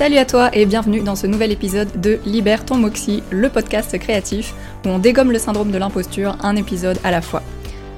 Salut 0.00 0.16
à 0.16 0.24
toi 0.24 0.48
et 0.54 0.64
bienvenue 0.64 1.02
dans 1.02 1.14
ce 1.14 1.26
nouvel 1.26 1.52
épisode 1.52 2.00
de 2.00 2.20
Libère 2.24 2.64
ton 2.64 2.76
Moxie, 2.76 3.22
le 3.30 3.50
podcast 3.50 3.98
créatif 3.98 4.54
où 4.86 4.88
on 4.88 4.98
dégomme 4.98 5.30
le 5.30 5.38
syndrome 5.38 5.70
de 5.70 5.76
l'imposture 5.76 6.38
un 6.40 6.56
épisode 6.56 6.98
à 7.04 7.10
la 7.10 7.20
fois. 7.20 7.42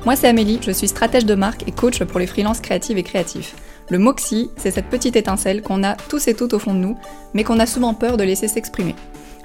Moi 0.04 0.16
c'est 0.16 0.26
Amélie, 0.26 0.58
je 0.62 0.72
suis 0.72 0.88
stratège 0.88 1.26
de 1.26 1.36
marque 1.36 1.62
et 1.68 1.70
coach 1.70 2.02
pour 2.02 2.18
les 2.18 2.26
freelances 2.26 2.58
créatives 2.58 2.98
et 2.98 3.04
créatifs. 3.04 3.54
Le 3.88 4.00
Moxie, 4.00 4.50
c'est 4.56 4.72
cette 4.72 4.88
petite 4.88 5.14
étincelle 5.14 5.62
qu'on 5.62 5.84
a 5.84 5.94
tous 5.94 6.26
et 6.26 6.34
toutes 6.34 6.54
au 6.54 6.58
fond 6.58 6.74
de 6.74 6.80
nous, 6.80 6.98
mais 7.34 7.44
qu'on 7.44 7.60
a 7.60 7.66
souvent 7.66 7.94
peur 7.94 8.16
de 8.16 8.24
laisser 8.24 8.48
s'exprimer. 8.48 8.96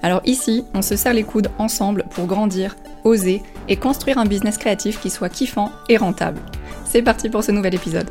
Alors 0.02 0.22
ici, 0.26 0.66
on 0.74 0.82
se 0.82 0.96
serre 0.96 1.14
les 1.14 1.22
coudes 1.22 1.52
ensemble 1.60 2.06
pour 2.10 2.26
grandir, 2.26 2.76
oser 3.04 3.44
et 3.70 3.76
construire 3.76 4.18
un 4.18 4.26
business 4.26 4.58
créatif 4.58 5.00
qui 5.00 5.12
soit 5.12 5.30
kiffant 5.30 5.72
et 5.90 5.98
rentable. 5.98 6.42
C'est 6.86 7.04
parti 7.04 7.30
pour 7.30 7.44
ce 7.44 7.52
nouvel 7.52 7.76
épisode. 7.76 8.10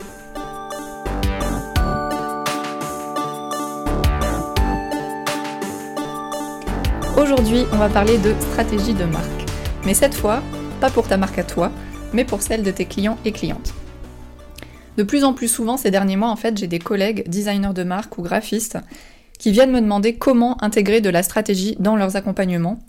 Aujourd'hui, 7.16 7.64
on 7.72 7.78
va 7.78 7.88
parler 7.88 8.18
de 8.18 8.34
stratégie 8.38 8.92
de 8.92 9.04
marque. 9.04 9.48
Mais 9.86 9.94
cette 9.94 10.14
fois, 10.14 10.42
pas 10.82 10.90
pour 10.90 11.08
ta 11.08 11.16
marque 11.16 11.38
à 11.38 11.44
toi, 11.44 11.72
mais 12.12 12.26
pour 12.26 12.42
celle 12.42 12.62
de 12.62 12.70
tes 12.70 12.84
clients 12.84 13.16
et 13.24 13.32
clientes. 13.32 13.72
De 14.98 15.02
plus 15.02 15.24
en 15.24 15.32
plus 15.32 15.48
souvent 15.48 15.78
ces 15.78 15.90
derniers 15.90 16.16
mois, 16.16 16.28
en 16.28 16.36
fait, 16.36 16.58
j'ai 16.58 16.66
des 16.66 16.78
collègues 16.78 17.26
designers 17.26 17.72
de 17.72 17.84
marque 17.84 18.18
ou 18.18 18.22
graphistes 18.22 18.76
qui 19.38 19.50
viennent 19.50 19.72
me 19.72 19.80
demander 19.80 20.16
comment 20.16 20.62
intégrer 20.62 21.00
de 21.00 21.08
la 21.08 21.22
stratégie 21.22 21.76
dans 21.80 21.96
leurs 21.96 22.16
accompagnements 22.16 22.80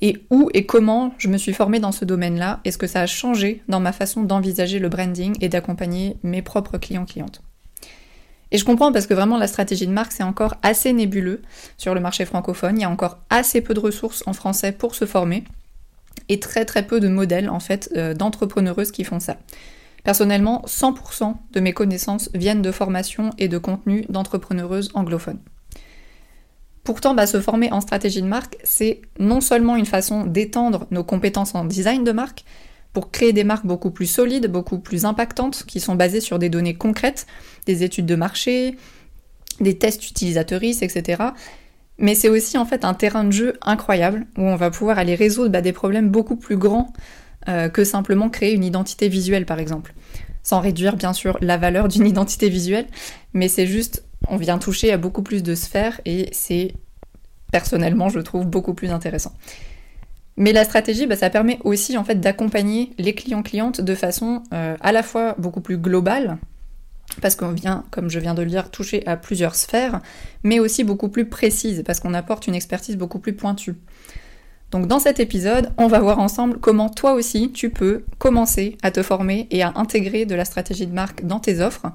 et 0.00 0.24
où 0.30 0.48
et 0.54 0.64
comment 0.64 1.12
je 1.18 1.26
me 1.26 1.36
suis 1.36 1.52
formée 1.52 1.80
dans 1.80 1.92
ce 1.92 2.04
domaine-là 2.04 2.60
et 2.64 2.70
ce 2.70 2.78
que 2.78 2.86
ça 2.86 3.00
a 3.00 3.06
changé 3.06 3.62
dans 3.68 3.80
ma 3.80 3.92
façon 3.92 4.22
d'envisager 4.22 4.78
le 4.78 4.90
branding 4.90 5.34
et 5.40 5.48
d'accompagner 5.48 6.18
mes 6.22 6.42
propres 6.42 6.78
clients-clientes? 6.78 7.42
Et 8.52 8.58
je 8.58 8.64
comprends 8.64 8.92
parce 8.92 9.06
que 9.06 9.14
vraiment 9.14 9.38
la 9.38 9.48
stratégie 9.48 9.86
de 9.86 9.92
marque 9.92 10.12
c'est 10.12 10.22
encore 10.22 10.54
assez 10.62 10.92
nébuleux 10.92 11.42
sur 11.78 11.94
le 11.94 12.00
marché 12.00 12.24
francophone, 12.26 12.78
il 12.78 12.82
y 12.82 12.84
a 12.84 12.90
encore 12.90 13.18
assez 13.30 13.62
peu 13.62 13.74
de 13.74 13.80
ressources 13.80 14.22
en 14.26 14.34
français 14.34 14.72
pour 14.72 14.94
se 14.94 15.06
former 15.06 15.44
et 16.28 16.38
très 16.38 16.64
très 16.64 16.86
peu 16.86 17.00
de 17.00 17.08
modèles 17.08 17.48
en 17.48 17.60
fait 17.60 17.90
euh, 17.96 18.14
d'entrepreneureuses 18.14 18.92
qui 18.92 19.04
font 19.04 19.20
ça. 19.20 19.38
Personnellement, 20.04 20.62
100% 20.66 21.34
de 21.52 21.60
mes 21.60 21.72
connaissances 21.72 22.28
viennent 22.34 22.62
de 22.62 22.72
formations 22.72 23.30
et 23.38 23.48
de 23.48 23.56
contenus 23.56 24.04
d'entrepreneureuses 24.08 24.90
anglophones. 24.94 25.38
Pourtant, 26.84 27.14
bah, 27.14 27.28
se 27.28 27.40
former 27.40 27.70
en 27.72 27.80
stratégie 27.80 28.22
de 28.22 28.26
marque, 28.26 28.56
c'est 28.64 29.00
non 29.20 29.40
seulement 29.40 29.76
une 29.76 29.86
façon 29.86 30.24
d'étendre 30.24 30.86
nos 30.90 31.04
compétences 31.04 31.54
en 31.54 31.64
design 31.64 32.02
de 32.02 32.10
marque, 32.10 32.44
pour 32.92 33.10
créer 33.10 33.32
des 33.32 33.44
marques 33.44 33.66
beaucoup 33.66 33.90
plus 33.90 34.06
solides, 34.06 34.48
beaucoup 34.48 34.78
plus 34.78 35.04
impactantes, 35.04 35.64
qui 35.66 35.80
sont 35.80 35.94
basées 35.94 36.20
sur 36.20 36.38
des 36.38 36.48
données 36.48 36.74
concrètes, 36.74 37.26
des 37.66 37.82
études 37.84 38.06
de 38.06 38.14
marché, 38.14 38.76
des 39.60 39.78
tests 39.78 40.08
utilisateuristes, 40.08 40.82
etc. 40.82 41.22
Mais 41.98 42.14
c'est 42.14 42.28
aussi 42.28 42.58
en 42.58 42.64
fait 42.64 42.84
un 42.84 42.94
terrain 42.94 43.24
de 43.24 43.32
jeu 43.32 43.58
incroyable 43.62 44.26
où 44.36 44.42
on 44.42 44.56
va 44.56 44.70
pouvoir 44.70 44.98
aller 44.98 45.14
résoudre 45.14 45.50
bah, 45.50 45.60
des 45.60 45.72
problèmes 45.72 46.10
beaucoup 46.10 46.36
plus 46.36 46.56
grands 46.56 46.92
euh, 47.48 47.68
que 47.68 47.84
simplement 47.84 48.28
créer 48.28 48.54
une 48.54 48.64
identité 48.64 49.08
visuelle 49.08 49.46
par 49.46 49.58
exemple. 49.58 49.94
Sans 50.42 50.60
réduire 50.60 50.96
bien 50.96 51.12
sûr 51.12 51.38
la 51.40 51.56
valeur 51.56 51.88
d'une 51.88 52.06
identité 52.14 52.48
visuelle, 52.48 52.86
mais 53.32 53.48
c'est 53.48 53.66
juste 53.66 54.04
on 54.28 54.36
vient 54.36 54.58
toucher 54.58 54.92
à 54.92 54.98
beaucoup 54.98 55.22
plus 55.22 55.42
de 55.42 55.54
sphères 55.54 56.00
et 56.04 56.28
c'est 56.32 56.74
personnellement, 57.50 58.08
je 58.08 58.20
trouve, 58.20 58.46
beaucoup 58.46 58.74
plus 58.74 58.90
intéressant. 58.90 59.32
Mais 60.36 60.52
la 60.52 60.64
stratégie, 60.64 61.06
bah, 61.06 61.16
ça 61.16 61.30
permet 61.30 61.58
aussi 61.64 61.96
en 61.96 62.04
fait 62.04 62.20
d'accompagner 62.20 62.92
les 62.98 63.14
clients-clientes 63.14 63.80
de 63.80 63.94
façon 63.94 64.42
euh, 64.52 64.76
à 64.80 64.92
la 64.92 65.02
fois 65.02 65.34
beaucoup 65.38 65.60
plus 65.60 65.76
globale, 65.76 66.38
parce 67.20 67.36
qu'on 67.36 67.52
vient, 67.52 67.84
comme 67.90 68.08
je 68.08 68.18
viens 68.18 68.34
de 68.34 68.42
le 68.42 68.48
dire, 68.48 68.70
toucher 68.70 69.06
à 69.06 69.16
plusieurs 69.16 69.54
sphères, 69.54 70.00
mais 70.42 70.58
aussi 70.58 70.84
beaucoup 70.84 71.08
plus 71.08 71.26
précise, 71.26 71.82
parce 71.84 72.00
qu'on 72.00 72.14
apporte 72.14 72.46
une 72.46 72.54
expertise 72.54 72.96
beaucoup 72.96 73.18
plus 73.18 73.34
pointue. 73.34 73.76
Donc 74.70 74.86
dans 74.86 74.98
cet 74.98 75.20
épisode, 75.20 75.70
on 75.76 75.86
va 75.86 76.00
voir 76.00 76.18
ensemble 76.18 76.58
comment 76.58 76.88
toi 76.88 77.12
aussi 77.12 77.52
tu 77.52 77.68
peux 77.68 78.04
commencer 78.18 78.78
à 78.82 78.90
te 78.90 79.02
former 79.02 79.46
et 79.50 79.62
à 79.62 79.72
intégrer 79.76 80.24
de 80.24 80.34
la 80.34 80.46
stratégie 80.46 80.86
de 80.86 80.94
marque 80.94 81.26
dans 81.26 81.40
tes 81.40 81.60
offres 81.60 81.92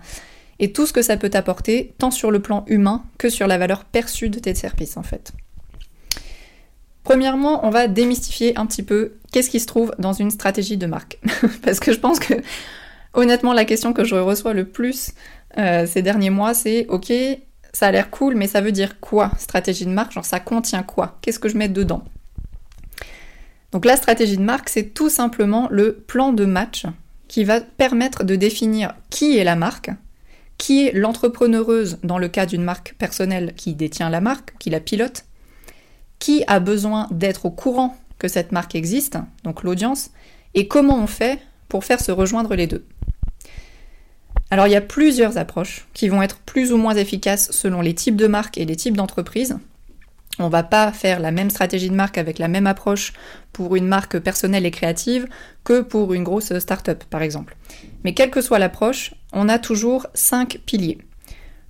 et 0.59 0.71
tout 0.71 0.85
ce 0.85 0.93
que 0.93 1.01
ça 1.01 1.17
peut 1.17 1.29
t'apporter, 1.29 1.95
tant 1.97 2.11
sur 2.11 2.29
le 2.29 2.39
plan 2.39 2.65
humain 2.67 3.03
que 3.17 3.29
sur 3.29 3.47
la 3.47 3.57
valeur 3.57 3.83
perçue 3.83 4.29
de 4.29 4.37
tes 4.37 4.53
services 4.53 4.95
en 4.95 5.03
fait. 5.03 5.33
Premièrement, 7.07 7.65
on 7.65 7.69
va 7.69 7.87
démystifier 7.87 8.59
un 8.59 8.65
petit 8.65 8.83
peu 8.83 9.13
qu'est-ce 9.31 9.49
qui 9.49 9.61
se 9.61 9.65
trouve 9.65 9.95
dans 9.97 10.11
une 10.11 10.29
stratégie 10.29 10.75
de 10.75 10.87
marque. 10.87 11.19
Parce 11.63 11.79
que 11.79 11.93
je 11.93 11.99
pense 11.99 12.19
que, 12.19 12.33
honnêtement, 13.13 13.53
la 13.53 13.63
question 13.63 13.93
que 13.93 14.03
je 14.03 14.15
reçois 14.15 14.53
le 14.53 14.65
plus 14.65 15.11
euh, 15.57 15.87
ces 15.87 16.01
derniers 16.01 16.31
mois, 16.31 16.53
c'est 16.53 16.85
ok, 16.89 17.13
ça 17.71 17.87
a 17.87 17.91
l'air 17.91 18.09
cool, 18.09 18.35
mais 18.35 18.45
ça 18.45 18.59
veut 18.59 18.73
dire 18.73 18.99
quoi 18.99 19.31
stratégie 19.37 19.85
de 19.85 19.91
marque? 19.91 20.11
Genre, 20.11 20.25
ça 20.25 20.41
contient 20.41 20.83
quoi? 20.83 21.17
Qu'est-ce 21.21 21.39
que 21.39 21.47
je 21.47 21.55
mets 21.55 21.69
dedans? 21.69 22.03
Donc, 23.71 23.85
la 23.85 23.95
stratégie 23.95 24.35
de 24.35 24.43
marque, 24.43 24.67
c'est 24.67 24.93
tout 24.93 25.09
simplement 25.09 25.69
le 25.71 25.93
plan 25.93 26.33
de 26.33 26.43
match 26.43 26.87
qui 27.29 27.45
va 27.45 27.61
permettre 27.61 28.25
de 28.25 28.35
définir 28.35 28.95
qui 29.09 29.37
est 29.37 29.45
la 29.45 29.55
marque, 29.55 29.91
qui 30.57 30.85
est 30.85 30.91
l'entrepreneureuse 30.91 31.99
dans 32.03 32.17
le 32.17 32.27
cas 32.27 32.45
d'une 32.45 32.63
marque 32.63 32.95
personnelle 32.97 33.53
qui 33.55 33.75
détient 33.75 34.09
la 34.09 34.19
marque, 34.19 34.57
qui 34.59 34.69
la 34.69 34.81
pilote, 34.81 35.23
qui 36.19 36.43
a 36.47 36.59
besoin 36.59 37.07
d'être 37.11 37.45
au 37.45 37.51
courant 37.51 37.97
que 38.19 38.27
cette 38.27 38.51
marque 38.51 38.75
existe, 38.75 39.17
donc 39.43 39.63
l'audience, 39.63 40.09
et 40.53 40.67
comment 40.67 40.97
on 41.01 41.07
fait 41.07 41.39
pour 41.69 41.85
faire 41.85 42.01
se 42.01 42.11
rejoindre 42.11 42.55
les 42.55 42.67
deux. 42.67 42.85
Alors 44.49 44.67
il 44.67 44.71
y 44.71 44.77
a 44.77 44.81
plusieurs 44.81 45.37
approches 45.37 45.85
qui 45.93 46.07
vont 46.07 46.21
être 46.21 46.39
plus 46.39 46.71
ou 46.71 46.77
moins 46.77 46.95
efficaces 46.95 47.51
selon 47.51 47.81
les 47.81 47.93
types 47.93 48.15
de 48.15 48.27
marques 48.27 48.57
et 48.57 48.65
les 48.65 48.75
types 48.75 48.95
d'entreprises. 48.95 49.57
On 50.39 50.49
va 50.49 50.63
pas 50.63 50.91
faire 50.91 51.19
la 51.19 51.31
même 51.31 51.49
stratégie 51.49 51.89
de 51.89 51.95
marque 51.95 52.17
avec 52.17 52.37
la 52.39 52.47
même 52.47 52.67
approche 52.67 53.13
pour 53.51 53.75
une 53.75 53.87
marque 53.87 54.19
personnelle 54.19 54.65
et 54.65 54.71
créative 54.71 55.27
que 55.63 55.81
pour 55.81 56.13
une 56.13 56.23
grosse 56.23 56.57
start-up 56.59 57.03
par 57.09 57.21
exemple. 57.21 57.57
Mais 58.03 58.13
quelle 58.13 58.29
que 58.29 58.41
soit 58.41 58.59
l'approche, 58.59 59.13
on 59.33 59.49
a 59.49 59.59
toujours 59.59 60.07
cinq 60.13 60.59
piliers. 60.65 60.99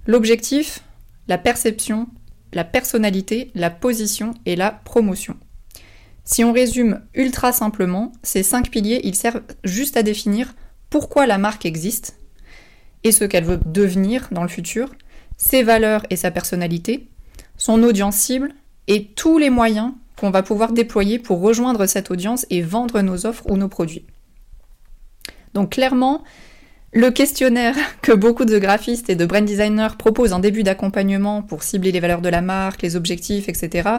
L'objectif, 0.06 0.82
la 1.28 1.38
perception, 1.38 2.08
la 2.58 2.64
personnalité, 2.64 3.52
la 3.54 3.70
position 3.70 4.34
et 4.48 4.56
la 4.56 4.72
promotion. 4.72 5.38
Si 6.24 6.44
on 6.44 6.52
résume 6.52 7.02
ultra 7.14 7.52
simplement, 7.52 8.12
ces 8.24 8.42
cinq 8.42 8.72
piliers, 8.72 9.00
ils 9.04 9.14
servent 9.14 9.44
juste 9.64 9.96
à 9.96 10.02
définir 10.02 10.56
pourquoi 10.90 11.28
la 11.28 11.38
marque 11.38 11.68
existe 11.68 12.18
et 13.04 13.12
ce 13.12 13.26
qu'elle 13.26 13.44
veut 13.44 13.60
devenir 13.64 14.28
dans 14.32 14.42
le 14.42 14.48
futur, 14.48 14.90
ses 15.38 15.62
valeurs 15.62 16.02
et 16.10 16.16
sa 16.16 16.32
personnalité, 16.32 17.12
son 17.58 17.84
audience 17.84 18.16
cible 18.16 18.56
et 18.88 19.06
tous 19.06 19.38
les 19.38 19.52
moyens 19.52 19.94
qu'on 20.20 20.32
va 20.32 20.42
pouvoir 20.42 20.72
déployer 20.74 21.20
pour 21.20 21.42
rejoindre 21.42 21.86
cette 21.86 22.10
audience 22.10 22.48
et 22.50 22.64
vendre 22.64 23.02
nos 23.02 23.28
offres 23.28 23.46
ou 23.52 23.56
nos 23.56 23.70
produits. 23.70 24.08
Donc 25.54 25.74
clairement, 25.74 26.24
le 26.94 27.12
questionnaire 27.12 27.76
que 28.02 28.12
beaucoup 28.12 28.46
de 28.46 28.58
graphistes 28.60 29.10
et 29.10 29.16
de 29.16 29.26
brand 29.26 29.44
designers 29.44 29.96
proposent 29.98 30.34
en 30.34 30.40
début 30.40 30.64
d'accompagnement 30.64 31.42
pour 31.42 31.64
cibler 31.64 31.92
les 31.92 32.00
valeurs 32.00 32.22
de 32.22 32.30
la 32.30 32.42
marque, 32.42 32.82
les 32.82 32.96
objectifs, 32.96 33.50
etc., 33.50 33.90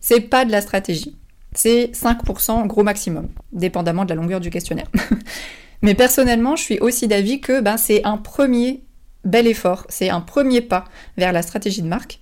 c'est 0.00 0.20
pas 0.20 0.44
de 0.44 0.52
la 0.52 0.60
stratégie. 0.60 1.16
C'est 1.52 1.90
5% 1.92 2.66
gros 2.66 2.82
maximum, 2.82 3.28
dépendamment 3.52 4.04
de 4.04 4.10
la 4.10 4.14
longueur 4.14 4.40
du 4.40 4.50
questionnaire. 4.50 4.90
Mais 5.82 5.94
personnellement, 5.94 6.54
je 6.54 6.62
suis 6.62 6.78
aussi 6.78 7.08
d'avis 7.08 7.40
que 7.40 7.60
ben, 7.60 7.76
c'est 7.76 8.04
un 8.04 8.16
premier 8.16 8.82
bel 9.24 9.46
effort, 9.46 9.84
c'est 9.88 10.08
un 10.08 10.20
premier 10.20 10.60
pas 10.60 10.84
vers 11.16 11.32
la 11.32 11.42
stratégie 11.42 11.82
de 11.82 11.88
marque. 11.88 12.20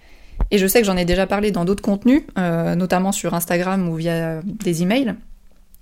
Et 0.50 0.58
je 0.58 0.66
sais 0.66 0.80
que 0.80 0.86
j'en 0.86 0.96
ai 0.96 1.04
déjà 1.04 1.26
parlé 1.26 1.50
dans 1.50 1.64
d'autres 1.64 1.82
contenus, 1.82 2.22
euh, 2.38 2.74
notamment 2.74 3.12
sur 3.12 3.34
Instagram 3.34 3.88
ou 3.88 3.96
via 3.96 4.40
des 4.42 4.82
emails. 4.82 5.14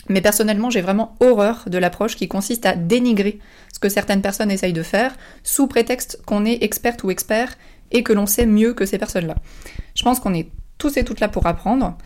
Mais 0.08 0.20
personnellement, 0.20 0.70
j'ai 0.70 0.81
vraiment 0.81 1.14
horreur 1.20 1.64
de 1.66 1.78
l'approche 1.78 2.16
qui 2.16 2.28
consiste 2.28 2.66
à 2.66 2.75
dénigrer 2.75 3.38
ce 3.72 3.78
que 3.78 3.88
certaines 3.88 4.22
personnes 4.22 4.50
essayent 4.50 4.72
de 4.72 4.82
faire 4.82 5.14
sous 5.43 5.66
prétexte 5.66 6.20
qu'on 6.26 6.44
est 6.44 6.62
experte 6.62 7.04
ou 7.04 7.10
expert 7.10 7.54
et 7.93 8.02
que 8.02 8.12
l'on 8.12 8.26
sait 8.26 8.46
mieux 8.46 8.75
que 8.75 8.87
ces 8.87 8.99
personnes-là. 8.99 9.37
Je 9.94 10.02
pense 10.02 10.19
qu'on 10.19 10.34
est 10.34 10.49
tous 10.78 10.96
et 10.96 11.04
toutes 11.04 11.20
là 11.20 11.28
pour 11.28 11.46
apprendre 11.46 11.96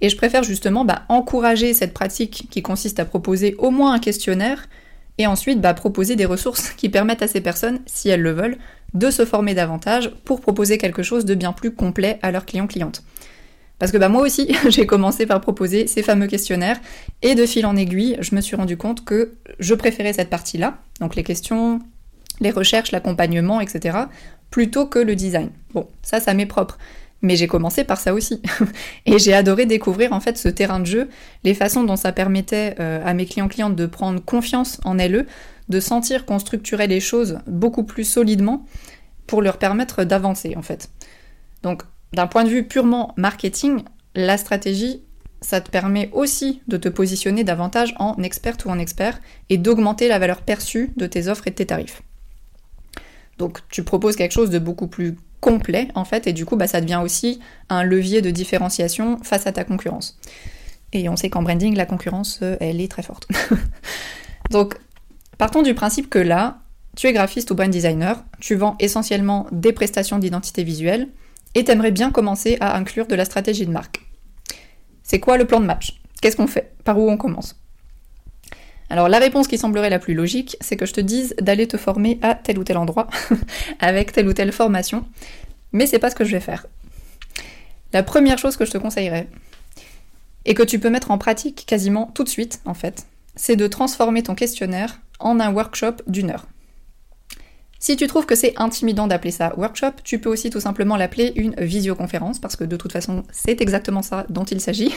et 0.00 0.08
je 0.08 0.16
préfère 0.16 0.42
justement 0.42 0.84
bah, 0.84 1.02
encourager 1.08 1.74
cette 1.74 1.94
pratique 1.94 2.46
qui 2.50 2.62
consiste 2.62 3.00
à 3.00 3.04
proposer 3.04 3.54
au 3.58 3.70
moins 3.70 3.92
un 3.92 3.98
questionnaire 3.98 4.68
et 5.18 5.26
ensuite 5.26 5.60
bah, 5.60 5.74
proposer 5.74 6.16
des 6.16 6.24
ressources 6.24 6.70
qui 6.76 6.88
permettent 6.88 7.22
à 7.22 7.28
ces 7.28 7.40
personnes, 7.40 7.80
si 7.86 8.08
elles 8.08 8.22
le 8.22 8.32
veulent, 8.32 8.58
de 8.94 9.10
se 9.10 9.24
former 9.24 9.54
davantage 9.54 10.10
pour 10.24 10.40
proposer 10.40 10.78
quelque 10.78 11.02
chose 11.02 11.24
de 11.24 11.34
bien 11.34 11.52
plus 11.52 11.72
complet 11.72 12.18
à 12.22 12.30
leurs 12.30 12.46
clients-clientes. 12.46 13.02
Parce 13.80 13.90
que 13.90 13.96
bah, 13.96 14.08
moi 14.08 14.22
aussi, 14.22 14.54
j'ai 14.68 14.86
commencé 14.86 15.26
par 15.26 15.40
proposer 15.40 15.88
ces 15.88 16.04
fameux 16.04 16.28
questionnaires, 16.28 16.78
et 17.22 17.34
de 17.34 17.44
fil 17.46 17.66
en 17.66 17.74
aiguille, 17.74 18.16
je 18.20 18.36
me 18.36 18.40
suis 18.40 18.54
rendu 18.54 18.76
compte 18.76 19.04
que 19.04 19.32
je 19.58 19.74
préférais 19.74 20.12
cette 20.12 20.30
partie-là, 20.30 20.78
donc 21.00 21.16
les 21.16 21.24
questions, 21.24 21.80
les 22.40 22.52
recherches, 22.52 22.92
l'accompagnement, 22.92 23.60
etc., 23.60 23.98
plutôt 24.50 24.86
que 24.86 24.98
le 24.98 25.16
design. 25.16 25.50
Bon, 25.74 25.88
ça, 26.02 26.20
ça 26.20 26.34
m'est 26.34 26.46
propre. 26.46 26.78
Mais 27.22 27.36
j'ai 27.36 27.46
commencé 27.46 27.84
par 27.84 27.98
ça 27.98 28.14
aussi. 28.14 28.40
et 29.06 29.18
j'ai 29.18 29.34
adoré 29.34 29.66
découvrir 29.66 30.12
en 30.12 30.20
fait 30.20 30.38
ce 30.38 30.48
terrain 30.48 30.80
de 30.80 30.86
jeu, 30.86 31.08
les 31.44 31.54
façons 31.54 31.84
dont 31.84 31.96
ça 31.96 32.12
permettait 32.12 32.74
euh, 32.80 33.02
à 33.04 33.14
mes 33.14 33.26
clients-clientes 33.26 33.76
de 33.76 33.86
prendre 33.86 34.24
confiance 34.24 34.80
en 34.84 34.98
elles, 34.98 35.26
de 35.68 35.80
sentir 35.80 36.26
qu'on 36.26 36.38
structurait 36.38 36.86
les 36.86 37.00
choses 37.00 37.38
beaucoup 37.46 37.84
plus 37.84 38.04
solidement 38.04 38.66
pour 39.26 39.42
leur 39.42 39.58
permettre 39.58 40.04
d'avancer 40.04 40.54
en 40.56 40.62
fait. 40.62 40.90
Donc 41.62 41.82
d'un 42.12 42.26
point 42.26 42.44
de 42.44 42.48
vue 42.48 42.64
purement 42.64 43.14
marketing, 43.16 43.82
la 44.14 44.36
stratégie, 44.36 45.02
ça 45.40 45.60
te 45.60 45.70
permet 45.70 46.10
aussi 46.12 46.60
de 46.68 46.76
te 46.76 46.88
positionner 46.88 47.44
davantage 47.44 47.94
en 47.98 48.16
experte 48.22 48.64
ou 48.64 48.70
en 48.70 48.78
expert 48.78 49.20
et 49.48 49.56
d'augmenter 49.56 50.08
la 50.08 50.18
valeur 50.18 50.42
perçue 50.42 50.92
de 50.96 51.06
tes 51.06 51.28
offres 51.28 51.46
et 51.46 51.50
de 51.50 51.56
tes 51.56 51.66
tarifs. 51.66 52.02
Donc 53.38 53.60
tu 53.70 53.82
proposes 53.82 54.16
quelque 54.16 54.32
chose 54.32 54.50
de 54.50 54.58
beaucoup 54.58 54.86
plus 54.86 55.16
complet 55.40 55.88
en 55.94 56.04
fait 56.04 56.26
et 56.26 56.34
du 56.34 56.44
coup 56.44 56.56
bah, 56.56 56.66
ça 56.66 56.82
devient 56.82 57.00
aussi 57.02 57.40
un 57.70 57.82
levier 57.82 58.20
de 58.20 58.30
différenciation 58.30 59.18
face 59.22 59.46
à 59.46 59.52
ta 59.52 59.64
concurrence. 59.64 60.18
Et 60.92 61.08
on 61.08 61.16
sait 61.16 61.30
qu'en 61.30 61.42
branding 61.42 61.74
la 61.74 61.86
concurrence 61.86 62.40
euh, 62.42 62.56
elle 62.60 62.80
est 62.80 62.90
très 62.90 63.02
forte. 63.02 63.26
Donc 64.50 64.76
partons 65.38 65.62
du 65.62 65.72
principe 65.72 66.10
que 66.10 66.18
là 66.18 66.58
tu 66.96 67.06
es 67.06 67.12
graphiste 67.14 67.50
ou 67.50 67.54
brand 67.54 67.70
designer, 67.70 68.22
tu 68.40 68.56
vends 68.56 68.76
essentiellement 68.78 69.46
des 69.52 69.72
prestations 69.72 70.18
d'identité 70.18 70.62
visuelle 70.64 71.08
et 71.54 71.64
t'aimerais 71.64 71.90
bien 71.90 72.10
commencer 72.10 72.56
à 72.60 72.76
inclure 72.76 73.06
de 73.06 73.14
la 73.14 73.24
stratégie 73.24 73.66
de 73.66 73.72
marque. 73.72 74.00
C'est 75.02 75.20
quoi 75.20 75.38
le 75.38 75.46
plan 75.46 75.60
de 75.60 75.66
match? 75.66 76.00
Qu'est-ce 76.20 76.36
qu'on 76.36 76.46
fait? 76.46 76.72
Par 76.84 76.98
où 76.98 77.10
on 77.10 77.16
commence? 77.16 77.56
Alors 78.90 79.08
la 79.08 79.18
réponse 79.18 79.46
qui 79.46 79.56
semblerait 79.56 79.90
la 79.90 80.00
plus 80.00 80.14
logique, 80.14 80.56
c'est 80.60 80.76
que 80.76 80.86
je 80.86 80.92
te 80.92 81.00
dise 81.00 81.34
d'aller 81.40 81.68
te 81.68 81.76
former 81.76 82.18
à 82.22 82.34
tel 82.34 82.58
ou 82.58 82.64
tel 82.64 82.76
endroit, 82.76 83.08
avec 83.80 84.12
telle 84.12 84.28
ou 84.28 84.32
telle 84.32 84.52
formation, 84.52 85.06
mais 85.72 85.86
c'est 85.86 86.00
pas 86.00 86.10
ce 86.10 86.16
que 86.16 86.24
je 86.24 86.32
vais 86.32 86.40
faire. 86.40 86.66
La 87.92 88.02
première 88.02 88.38
chose 88.38 88.56
que 88.56 88.64
je 88.64 88.70
te 88.70 88.78
conseillerais, 88.78 89.28
et 90.44 90.54
que 90.54 90.62
tu 90.62 90.78
peux 90.78 90.90
mettre 90.90 91.10
en 91.10 91.18
pratique 91.18 91.64
quasiment 91.66 92.10
tout 92.14 92.24
de 92.24 92.28
suite 92.28 92.60
en 92.64 92.74
fait, 92.74 93.06
c'est 93.36 93.56
de 93.56 93.66
transformer 93.66 94.22
ton 94.22 94.34
questionnaire 94.34 95.00
en 95.20 95.38
un 95.38 95.52
workshop 95.52 95.96
d'une 96.06 96.30
heure. 96.30 96.46
Si 97.82 97.96
tu 97.96 98.06
trouves 98.06 98.26
que 98.26 98.34
c'est 98.34 98.52
intimidant 98.58 99.06
d'appeler 99.06 99.30
ça 99.30 99.54
workshop, 99.56 99.92
tu 100.04 100.18
peux 100.18 100.28
aussi 100.28 100.50
tout 100.50 100.60
simplement 100.60 100.96
l'appeler 100.96 101.32
une 101.34 101.54
visioconférence, 101.58 102.38
parce 102.38 102.54
que 102.54 102.64
de 102.64 102.76
toute 102.76 102.92
façon, 102.92 103.24
c'est 103.32 103.62
exactement 103.62 104.02
ça 104.02 104.26
dont 104.28 104.44
il 104.44 104.60
s'agit. 104.60 104.94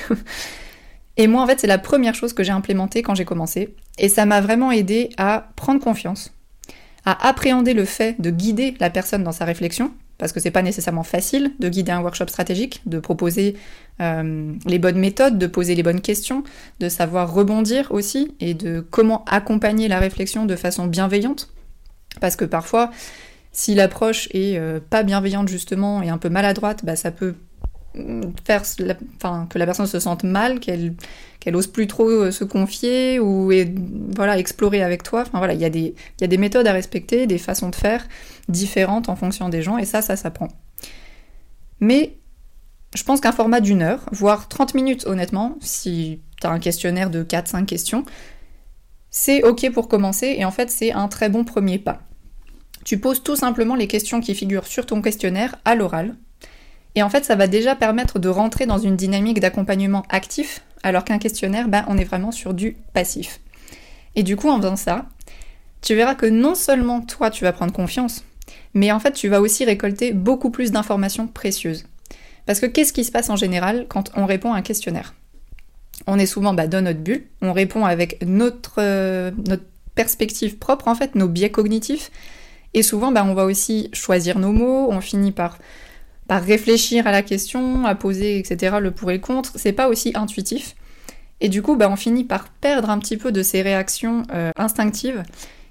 Et 1.17 1.27
moi, 1.27 1.41
en 1.41 1.47
fait, 1.47 1.61
c'est 1.61 1.67
la 1.67 1.77
première 1.77 2.13
chose 2.13 2.33
que 2.33 2.43
j'ai 2.43 2.51
implémentée 2.51 3.01
quand 3.01 3.15
j'ai 3.15 3.23
commencé. 3.23 3.73
Et 3.97 4.09
ça 4.09 4.25
m'a 4.25 4.41
vraiment 4.41 4.69
aidé 4.69 5.11
à 5.15 5.51
prendre 5.55 5.81
confiance, 5.81 6.33
à 7.05 7.29
appréhender 7.29 7.73
le 7.73 7.85
fait 7.85 8.19
de 8.19 8.29
guider 8.29 8.75
la 8.81 8.89
personne 8.89 9.23
dans 9.23 9.31
sa 9.31 9.45
réflexion, 9.45 9.93
parce 10.17 10.33
que 10.33 10.41
c'est 10.41 10.51
pas 10.51 10.61
nécessairement 10.61 11.03
facile 11.03 11.53
de 11.59 11.69
guider 11.69 11.93
un 11.93 12.01
workshop 12.01 12.27
stratégique, 12.27 12.81
de 12.85 12.99
proposer 12.99 13.55
euh, 14.01 14.53
les 14.65 14.79
bonnes 14.79 14.99
méthodes, 14.99 15.37
de 15.37 15.47
poser 15.47 15.75
les 15.75 15.83
bonnes 15.83 16.01
questions, 16.01 16.43
de 16.81 16.89
savoir 16.89 17.33
rebondir 17.33 17.91
aussi, 17.91 18.35
et 18.41 18.53
de 18.53 18.81
comment 18.81 19.23
accompagner 19.25 19.87
la 19.87 19.99
réflexion 19.99 20.45
de 20.45 20.57
façon 20.57 20.87
bienveillante. 20.87 21.53
Parce 22.19 22.35
que 22.35 22.45
parfois, 22.45 22.91
si 23.51 23.75
l'approche 23.75 24.27
est 24.31 24.57
euh, 24.57 24.79
pas 24.79 25.03
bienveillante 25.03 25.47
justement 25.47 26.01
et 26.01 26.09
un 26.09 26.17
peu 26.17 26.29
maladroite, 26.29 26.83
bah, 26.85 26.95
ça 26.95 27.11
peut 27.11 27.35
faire 28.43 28.63
enfin, 29.17 29.47
que 29.49 29.59
la 29.59 29.65
personne 29.65 29.85
se 29.85 29.99
sente 29.99 30.23
mal, 30.23 30.59
qu'elle 30.59 30.95
qu'elle 31.39 31.55
ose 31.55 31.67
plus 31.67 31.87
trop 31.87 32.09
euh, 32.09 32.31
se 32.31 32.43
confier 32.43 33.19
ou 33.19 33.51
voilà 34.15 34.37
explorer 34.37 34.81
avec 34.81 35.03
toi. 35.03 35.21
Enfin 35.21 35.37
voilà, 35.37 35.53
il 35.53 35.59
y, 35.59 35.65
a 35.65 35.69
des, 35.69 35.93
y 36.21 36.23
a 36.23 36.27
des 36.27 36.37
méthodes 36.37 36.65
à 36.65 36.71
respecter, 36.71 37.27
des 37.27 37.37
façons 37.37 37.69
de 37.69 37.75
faire 37.75 38.07
différentes 38.47 39.09
en 39.09 39.15
fonction 39.15 39.49
des 39.49 39.61
gens 39.61 39.77
et 39.77 39.85
ça, 39.85 40.01
ça 40.01 40.15
s'apprend. 40.15 40.47
Mais 41.81 42.17
je 42.95 43.03
pense 43.03 43.19
qu'un 43.19 43.31
format 43.31 43.59
d'une 43.59 43.81
heure, 43.81 44.05
voire 44.11 44.47
30 44.47 44.73
minutes 44.73 45.05
honnêtement, 45.05 45.57
si 45.59 46.21
tu 46.39 46.47
as 46.47 46.49
un 46.49 46.59
questionnaire 46.59 47.09
de 47.09 47.23
4-5 47.23 47.65
questions, 47.65 48.05
c'est 49.13 49.43
ok 49.43 49.71
pour 49.71 49.87
commencer 49.87 50.35
et 50.37 50.43
en 50.43 50.51
fait 50.51 50.69
c'est 50.69 50.91
un 50.91 51.07
très 51.07 51.29
bon 51.29 51.45
premier 51.45 51.79
pas. 51.79 52.01
Tu 52.83 52.99
poses 52.99 53.23
tout 53.23 53.37
simplement 53.37 53.75
les 53.75 53.87
questions 53.87 54.19
qui 54.19 54.35
figurent 54.35 54.67
sur 54.67 54.85
ton 54.85 55.01
questionnaire 55.01 55.55
à 55.63 55.75
l'oral 55.75 56.17
et 56.95 57.03
en 57.03 57.09
fait, 57.09 57.25
ça 57.25 57.35
va 57.35 57.47
déjà 57.47 57.75
permettre 57.75 58.19
de 58.19 58.29
rentrer 58.29 58.65
dans 58.65 58.77
une 58.77 58.95
dynamique 58.95 59.39
d'accompagnement 59.39 60.03
actif, 60.09 60.61
alors 60.83 61.03
qu'un 61.03 61.17
questionnaire, 61.17 61.67
ben, 61.67 61.85
on 61.87 61.97
est 61.97 62.03
vraiment 62.03 62.31
sur 62.31 62.53
du 62.53 62.77
passif. 62.93 63.39
Et 64.15 64.23
du 64.23 64.35
coup, 64.35 64.49
en 64.49 64.57
faisant 64.57 64.75
ça, 64.75 65.05
tu 65.81 65.95
verras 65.95 66.15
que 66.15 66.27
non 66.27 66.55
seulement 66.55 67.01
toi, 67.01 67.31
tu 67.31 67.43
vas 67.43 67.51
prendre 67.51 67.73
confiance, 67.73 68.23
mais 68.73 68.91
en 68.91 68.99
fait, 68.99 69.13
tu 69.13 69.27
vas 69.27 69.41
aussi 69.41 69.65
récolter 69.65 70.13
beaucoup 70.13 70.51
plus 70.51 70.71
d'informations 70.71 71.27
précieuses. 71.27 71.85
Parce 72.45 72.59
que 72.59 72.65
qu'est-ce 72.65 72.93
qui 72.93 73.05
se 73.05 73.11
passe 73.11 73.29
en 73.29 73.37
général 73.37 73.87
quand 73.89 74.11
on 74.15 74.25
répond 74.25 74.53
à 74.53 74.57
un 74.57 74.61
questionnaire? 74.61 75.15
On 76.07 76.19
est 76.19 76.25
souvent 76.25 76.53
bah, 76.53 76.67
dans 76.67 76.83
notre 76.83 76.99
bulle, 76.99 77.23
on 77.41 77.53
répond 77.53 77.85
avec 77.85 78.23
notre, 78.25 78.75
euh, 78.79 79.31
notre 79.47 79.63
perspective 79.95 80.57
propre, 80.57 80.87
en 80.87 80.95
fait, 80.95 81.15
nos 81.15 81.27
biais 81.27 81.51
cognitifs, 81.51 82.11
et 82.73 82.83
souvent, 82.83 83.11
bah, 83.11 83.23
on 83.25 83.33
va 83.33 83.45
aussi 83.45 83.89
choisir 83.93 84.39
nos 84.39 84.51
mots, 84.51 84.87
on 84.89 85.01
finit 85.01 85.31
par 85.31 85.57
par 86.27 86.41
réfléchir 86.41 87.05
à 87.05 87.11
la 87.11 87.21
question, 87.21 87.85
à 87.85 87.95
poser, 87.95 88.39
etc., 88.39 88.77
le 88.79 88.91
pour 88.91 89.11
et 89.11 89.15
le 89.15 89.19
contre, 89.19 89.51
c'est 89.55 89.73
pas 89.73 89.89
aussi 89.89 90.13
intuitif. 90.15 90.75
Et 91.41 91.49
du 91.49 91.61
coup, 91.61 91.75
bah, 91.75 91.89
on 91.89 91.95
finit 91.95 92.23
par 92.23 92.47
perdre 92.47 92.89
un 92.89 92.99
petit 92.99 93.17
peu 93.17 93.31
de 93.31 93.43
ces 93.43 93.61
réactions 93.61 94.23
euh, 94.33 94.51
instinctives 94.55 95.23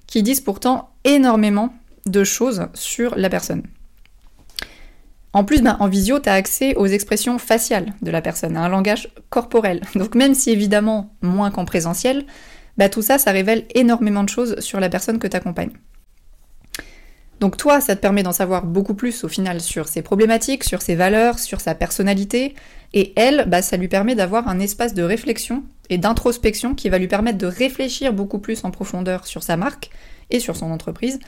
qui 0.07 0.23
disent 0.23 0.41
pourtant 0.41 0.91
énormément 1.05 1.73
de 2.07 2.25
choses 2.25 2.67
sur 2.75 3.17
la 3.17 3.31
personne. 3.31 3.63
En 5.35 5.45
plus, 5.45 5.63
bah, 5.63 5.77
en 5.81 5.89
visio, 5.89 6.21
tu 6.21 6.29
as 6.29 6.35
accès 6.35 6.75
aux 6.77 6.87
expressions 6.87 7.39
faciales 7.39 7.95
de 8.03 8.11
la 8.11 8.21
personne, 8.21 8.57
à 8.57 8.61
un 8.61 8.69
langage 8.69 9.09
corporel. 9.31 9.81
Donc 9.95 10.15
même 10.15 10.35
si 10.35 10.51
évidemment 10.51 11.15
moins 11.23 11.51
qu'en 11.51 11.65
présentiel, 11.65 12.27
bah, 12.77 12.89
tout 12.89 13.03
ça, 13.03 13.19
ça 13.19 13.33
révèle 13.33 13.65
énormément 13.75 14.25
de 14.25 14.29
choses 14.29 14.61
sur 14.61 14.81
la 14.81 14.89
personne 14.89 15.19
que 15.19 15.27
tu 15.27 15.37
accompagnes. 15.37 15.73
Donc 17.41 17.57
toi, 17.57 17.81
ça 17.81 17.97
te 17.97 18.01
permet 18.01 18.23
d'en 18.23 18.33
savoir 18.33 18.65
beaucoup 18.65 18.95
plus 18.95 19.25
au 19.25 19.29
final 19.29 19.61
sur 19.61 19.89
ses 19.89 20.03
problématiques, 20.03 20.63
sur 20.63 20.81
ses 20.81 20.95
valeurs, 20.95 21.41
sur 21.41 21.61
sa 21.61 21.75
personnalité. 21.75 22.55
Et 22.93 23.13
elle, 23.17 23.47
bah, 23.49 23.63
ça 23.63 23.77
lui 23.77 23.89
permet 23.89 24.15
d'avoir 24.15 24.49
un 24.49 24.61
espace 24.61 24.95
de 24.95 25.03
réflexion 25.03 25.65
et 25.89 25.99
d'introspection 25.99 26.75
qui 26.75 26.89
va 26.89 26.99
lui 26.99 27.09
permettre 27.09 27.39
de 27.39 27.47
réfléchir 27.47 28.13
beaucoup 28.13 28.39
plus 28.39 28.65
en 28.65 28.71
profondeur 28.71 29.27
sur 29.27 29.43
sa 29.43 29.57
marque 29.57 29.91
et 30.31 30.41
sur 30.41 30.57
son 30.57 30.71
entreprise 30.71 31.19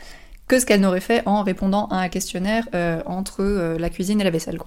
que 0.48 0.58
ce 0.58 0.66
qu'elle 0.66 0.80
n'aurait 0.80 1.00
fait 1.00 1.22
en 1.26 1.42
répondant 1.42 1.86
à 1.86 1.96
un 1.96 2.08
questionnaire 2.08 2.68
euh, 2.74 3.02
entre 3.06 3.42
euh, 3.42 3.78
la 3.78 3.90
cuisine 3.90 4.20
et 4.20 4.24
la 4.24 4.30
vaisselle. 4.30 4.58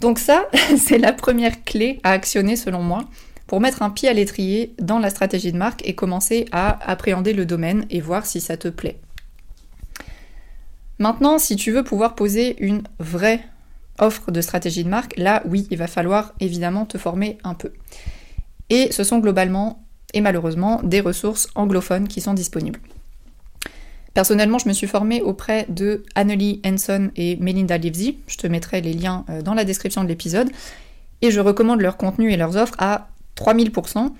Donc 0.00 0.18
ça, 0.18 0.48
c'est 0.76 0.98
la 0.98 1.12
première 1.12 1.64
clé 1.64 2.00
à 2.02 2.10
actionner 2.10 2.56
selon 2.56 2.82
moi 2.82 3.04
pour 3.46 3.60
mettre 3.60 3.82
un 3.82 3.90
pied 3.90 4.08
à 4.08 4.12
l'étrier 4.12 4.74
dans 4.80 4.98
la 4.98 5.10
stratégie 5.10 5.52
de 5.52 5.56
marque 5.56 5.86
et 5.86 5.94
commencer 5.94 6.46
à 6.50 6.90
appréhender 6.90 7.32
le 7.32 7.46
domaine 7.46 7.86
et 7.90 8.00
voir 8.00 8.26
si 8.26 8.40
ça 8.40 8.56
te 8.56 8.68
plaît. 8.68 8.98
Maintenant, 10.98 11.38
si 11.38 11.56
tu 11.56 11.72
veux 11.72 11.84
pouvoir 11.84 12.14
poser 12.14 12.56
une 12.64 12.82
vraie 12.98 13.44
offre 13.98 14.30
de 14.30 14.40
stratégie 14.40 14.82
de 14.82 14.88
marque, 14.88 15.16
là 15.16 15.42
oui, 15.46 15.66
il 15.70 15.78
va 15.78 15.86
falloir 15.86 16.34
évidemment 16.40 16.86
te 16.86 16.98
former 16.98 17.38
un 17.44 17.54
peu. 17.54 17.72
Et 18.70 18.90
ce 18.92 19.04
sont 19.04 19.18
globalement 19.18 19.84
et 20.12 20.20
malheureusement 20.20 20.80
des 20.82 21.00
ressources 21.00 21.48
anglophones 21.54 22.08
qui 22.08 22.20
sont 22.20 22.34
disponibles. 22.34 22.80
Personnellement, 24.16 24.56
je 24.56 24.66
me 24.66 24.72
suis 24.72 24.86
formée 24.86 25.20
auprès 25.20 25.66
de 25.68 26.02
Annelie 26.14 26.62
Henson 26.64 27.10
et 27.16 27.36
Melinda 27.36 27.76
Livesey. 27.76 28.16
Je 28.28 28.38
te 28.38 28.46
mettrai 28.46 28.80
les 28.80 28.94
liens 28.94 29.26
euh, 29.28 29.42
dans 29.42 29.52
la 29.52 29.66
description 29.66 30.02
de 30.02 30.08
l'épisode. 30.08 30.48
Et 31.20 31.30
je 31.30 31.38
recommande 31.38 31.82
leur 31.82 31.98
contenu 31.98 32.32
et 32.32 32.38
leurs 32.38 32.56
offres 32.56 32.76
à 32.78 33.08
3000%. 33.36 34.14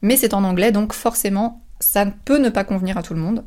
Mais 0.00 0.16
c'est 0.16 0.32
en 0.32 0.42
anglais, 0.42 0.72
donc 0.72 0.94
forcément, 0.94 1.60
ça 1.80 2.06
peut 2.24 2.38
ne 2.38 2.48
pas 2.48 2.64
convenir 2.64 2.96
à 2.96 3.02
tout 3.02 3.12
le 3.12 3.20
monde. 3.20 3.44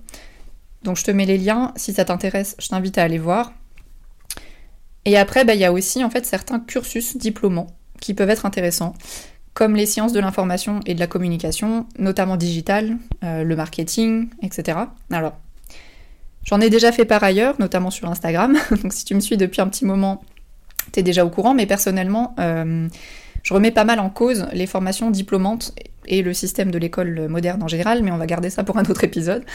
Donc 0.83 0.95
je 0.95 1.03
te 1.03 1.09
mets 1.09 1.25
les 1.25 1.39
liens, 1.39 1.73
si 1.75 1.91
ça 1.91 2.05
t'intéresse, 2.05 2.55
je 2.59 2.67
t'invite 2.67 2.99
à 2.99 3.03
aller 3.03 3.17
voir. 3.17 3.51
Et 5.05 5.17
après, 5.17 5.43
bah, 5.43 5.55
il 5.55 5.59
y 5.59 5.65
a 5.65 5.73
aussi 5.73 6.03
en 6.03 6.11
fait 6.11 6.23
certains 6.23 6.59
cursus 6.59 7.17
diplômants 7.17 7.75
qui 7.99 8.13
peuvent 8.13 8.29
être 8.29 8.45
intéressants, 8.45 8.93
comme 9.55 9.75
les 9.75 9.87
sciences 9.87 10.13
de 10.13 10.19
l'information 10.19 10.81
et 10.85 10.93
de 10.93 10.99
la 10.99 11.07
communication, 11.07 11.87
notamment 11.97 12.37
digital, 12.37 12.95
euh, 13.23 13.43
le 13.43 13.55
marketing, 13.55 14.29
etc. 14.43 14.77
Alors, 15.09 15.33
j'en 16.49 16.59
ai 16.61 16.69
déjà 16.69 16.91
fait 16.91 17.05
par 17.05 17.23
ailleurs, 17.23 17.55
notamment 17.59 17.91
sur 17.91 18.09
Instagram, 18.09 18.57
donc 18.83 18.93
si 18.93 19.05
tu 19.05 19.13
me 19.13 19.19
suis 19.19 19.37
depuis 19.37 19.61
un 19.61 19.67
petit 19.67 19.85
moment, 19.85 20.23
t'es 20.91 21.03
déjà 21.03 21.23
au 21.23 21.29
courant, 21.29 21.53
mais 21.53 21.67
personnellement, 21.67 22.33
euh, 22.39 22.87
je 23.43 23.53
remets 23.53 23.71
pas 23.71 23.85
mal 23.85 23.99
en 23.99 24.09
cause 24.09 24.47
les 24.51 24.65
formations 24.65 25.11
diplômantes 25.11 25.73
et 26.05 26.23
le 26.23 26.33
système 26.33 26.71
de 26.71 26.77
l'école 26.79 27.27
moderne 27.29 27.61
en 27.61 27.67
général, 27.67 28.01
mais 28.03 28.11
on 28.11 28.17
va 28.17 28.25
garder 28.25 28.49
ça 28.49 28.63
pour 28.63 28.77
un 28.77 28.83
autre 28.83 29.03
épisode. 29.03 29.45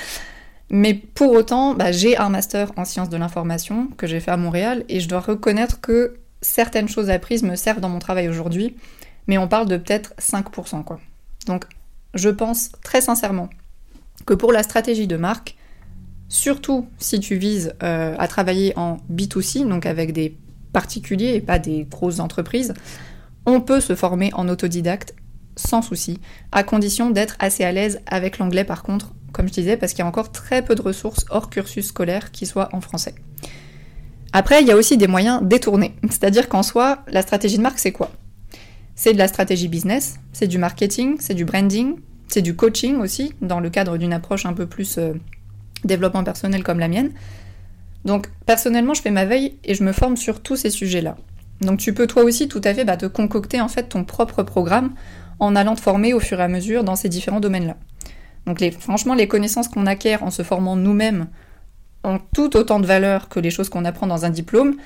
Mais 0.71 0.95
pour 0.95 1.33
autant, 1.33 1.75
bah, 1.75 1.93
j'ai 1.93 2.17
un 2.17 2.31
master 2.31 2.73
en 2.77 2.85
sciences 2.85 3.11
de 3.11 3.17
l'information 3.17 3.89
que 3.97 4.07
j'ai 4.07 4.21
fait 4.21 4.31
à 4.31 4.37
Montréal 4.37 4.85
et 4.89 5.01
je 5.01 5.09
dois 5.09 5.21
reconnaître 5.21 5.81
que 5.81 6.15
certaines 6.41 6.89
choses 6.89 7.11
apprises 7.11 7.43
me 7.43 7.57
servent 7.57 7.81
dans 7.81 7.89
mon 7.89 7.99
travail 7.99 8.29
aujourd'hui, 8.29 8.77
mais 9.27 9.37
on 9.37 9.49
parle 9.49 9.69
de 9.69 9.77
peut-être 9.77 10.15
5%. 10.19 10.85
Quoi. 10.85 11.01
Donc 11.47 11.65
je 12.15 12.31
pense 12.31 12.71
très 12.83 13.01
sincèrement 13.01 13.51
que 14.27 14.35
pour 14.35 14.53
la 14.53 14.63
stratégie 14.63 15.07
de 15.07 15.17
marque, 15.17 15.57
surtout 16.29 16.89
si 16.99 17.21
tu 17.21 17.37
vises 17.37 17.75
euh, 17.83 18.15
à 18.19 18.29
travailler 18.29 18.73
en 18.77 18.99
B2C, 19.13 19.69
donc 19.69 19.87
avec 19.87 20.13
des 20.13 20.37
particuliers 20.73 21.35
et 21.35 21.41
pas 21.41 21.59
des 21.59 21.85
grosses 21.85 22.21
entreprises, 22.21 22.75
on 23.47 23.61
peut 23.61 23.81
se 23.81 23.95
former 23.95 24.31
en 24.35 24.49
autodidacte 24.49 25.15
sans 25.57 25.83
souci, 25.83 26.19
à 26.51 26.65
condition 26.65 27.11
d'être 27.11 27.37
assez 27.39 27.63
à 27.63 27.71
l'aise 27.71 28.01
avec 28.07 28.39
l'anglais 28.39 28.65
par 28.65 28.83
contre 28.83 29.13
comme 29.35 29.49
je 29.49 29.53
disais, 29.53 29.77
parce 29.77 29.93
qu'il 29.93 29.99
y 29.99 30.03
a 30.03 30.07
encore 30.07 30.33
très 30.33 30.65
peu 30.65 30.75
de 30.75 30.81
ressources 30.81 31.27
hors 31.29 31.51
cursus 31.51 31.89
scolaire 31.89 32.31
qui 32.31 32.47
soient 32.47 32.71
en 32.73 32.81
français. 32.81 33.15
Après, 34.33 34.63
il 34.63 34.69
y 34.69 34.71
a 34.71 34.77
aussi 34.77 34.97
des 34.97 35.09
moyens 35.09 35.43
détournés. 35.43 35.95
C'est-à-dire 36.05 36.49
qu'en 36.49 36.63
soi, 36.63 37.05
la 37.09 37.21
stratégie 37.21 37.59
de 37.59 37.63
marque, 37.63 37.79
c'est 37.79 37.93
quoi? 37.93 38.11
C'est 38.95 39.13
de 39.13 39.19
la 39.19 39.29
stratégie 39.29 39.69
business, 39.69 40.21
c'est 40.33 40.47
du 40.47 40.57
marketing, 40.57 41.17
c'est 41.19 41.35
du 41.35 41.45
branding, 41.45 41.97
c'est 42.29 42.43
du 42.43 42.55
coaching 42.55 42.97
aussi, 42.97 43.35
dans 43.43 43.61
le 43.61 43.69
cadre 43.69 43.99
d'une 43.99 44.13
approche 44.13 44.47
un 44.47 44.53
peu 44.53 44.67
plus 44.67 44.99
euh, 44.99 45.15
développement 45.85 46.25
personnel 46.25 46.63
comme 46.63 46.79
la 46.79 46.89
mienne. 46.89 47.11
Donc 48.05 48.29
personnellement, 48.47 48.95
je 48.95 49.03
fais 49.03 49.11
ma 49.11 49.25
veille 49.25 49.59
et 49.65 49.75
je 49.75 49.85
me 49.85 49.93
forme 49.93 50.17
sur 50.17 50.43
tous 50.43 50.57
ces 50.57 50.71
sujets-là. 50.71 51.17
Donc 51.61 51.79
tu 51.79 51.95
peux 51.95 52.07
toi 52.07 52.23
aussi 52.23 52.49
tout 52.49 52.61
à 52.65 52.75
fait 52.75 52.85
bah, 52.85 52.97
te 52.97 53.07
concocter 53.07 53.61
en 53.61 53.69
fait 53.69 53.85
ton 53.85 54.05
propre 54.05 54.43
programme 54.43 54.93
en 55.41 55.57
allant 55.57 55.75
te 55.75 55.81
former 55.81 56.13
au 56.13 56.21
fur 56.21 56.41
et 56.41 56.43
à 56.43 56.49
mesure 56.49 56.85
dans 56.85 56.97
ces 56.97 57.09
différents 57.09 57.41
domaines-là. 57.41 57.77
Donc 58.47 58.63
franchement, 58.79 59.15
les 59.15 59.27
connaissances 59.27 59.69
qu'on 59.69 59.87
acquiert 59.87 60.23
en 60.23 60.31
se 60.31 60.43
formant 60.43 60.77
nous-mêmes 60.77 61.29
ont 62.05 62.21
tout 62.35 62.57
autant 62.57 62.81
de 62.81 62.87
valeur 62.87 63.29
que 63.29 63.41
les 63.41 63.51
choses 63.51 63.71
qu'on 63.71 63.85
apprend 63.85 64.07
dans 64.07 64.25
un 64.25 64.31
diplôme. 64.31 64.77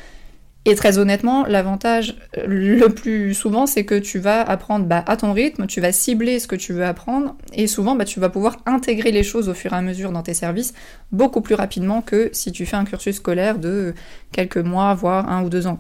Et 0.69 0.75
très 0.75 0.99
honnêtement, 0.99 1.47
l'avantage 1.47 2.15
euh, 2.37 2.45
le 2.47 2.91
plus 2.91 3.33
souvent, 3.33 3.67
c'est 3.67 3.87
que 3.87 3.95
tu 3.95 4.19
vas 4.19 4.43
apprendre 4.43 4.85
bah, 4.85 5.03
à 5.07 5.17
ton 5.17 5.33
rythme, 5.33 5.67
tu 5.67 5.81
vas 5.81 5.93
cibler 5.93 6.39
ce 6.39 6.47
que 6.47 6.57
tu 6.57 6.75
veux 6.75 6.85
apprendre, 6.85 7.37
et 7.55 7.67
souvent 7.67 7.97
bah, 7.97 8.05
tu 8.05 8.21
vas 8.21 8.29
pouvoir 8.29 8.59
intégrer 8.67 9.11
les 9.11 9.23
choses 9.23 9.49
au 9.49 9.55
fur 9.55 9.73
et 9.73 9.77
à 9.77 9.81
mesure 9.81 10.13
dans 10.13 10.23
tes 10.23 10.35
services 10.35 10.75
beaucoup 11.11 11.41
plus 11.41 11.55
rapidement 11.55 12.03
que 12.03 12.29
si 12.35 12.53
tu 12.53 12.67
fais 12.67 12.77
un 12.77 12.85
cursus 12.85 13.17
scolaire 13.17 13.59
de 13.59 13.95
quelques 14.31 14.59
mois, 14.59 14.93
voire 14.93 15.31
un 15.31 15.43
ou 15.43 15.49
deux 15.49 15.67
ans. 15.67 15.79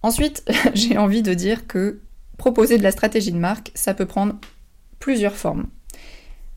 Ensuite, 0.00 0.42
j'ai 0.74 0.96
envie 0.96 1.22
de 1.22 1.34
dire 1.34 1.66
que 1.66 2.00
proposer 2.38 2.78
de 2.78 2.82
la 2.82 2.90
stratégie 2.90 3.32
de 3.32 3.38
marque, 3.38 3.70
ça 3.74 3.92
peut 3.92 4.06
prendre 4.06 4.36
plusieurs 4.98 5.34
formes. 5.34 5.66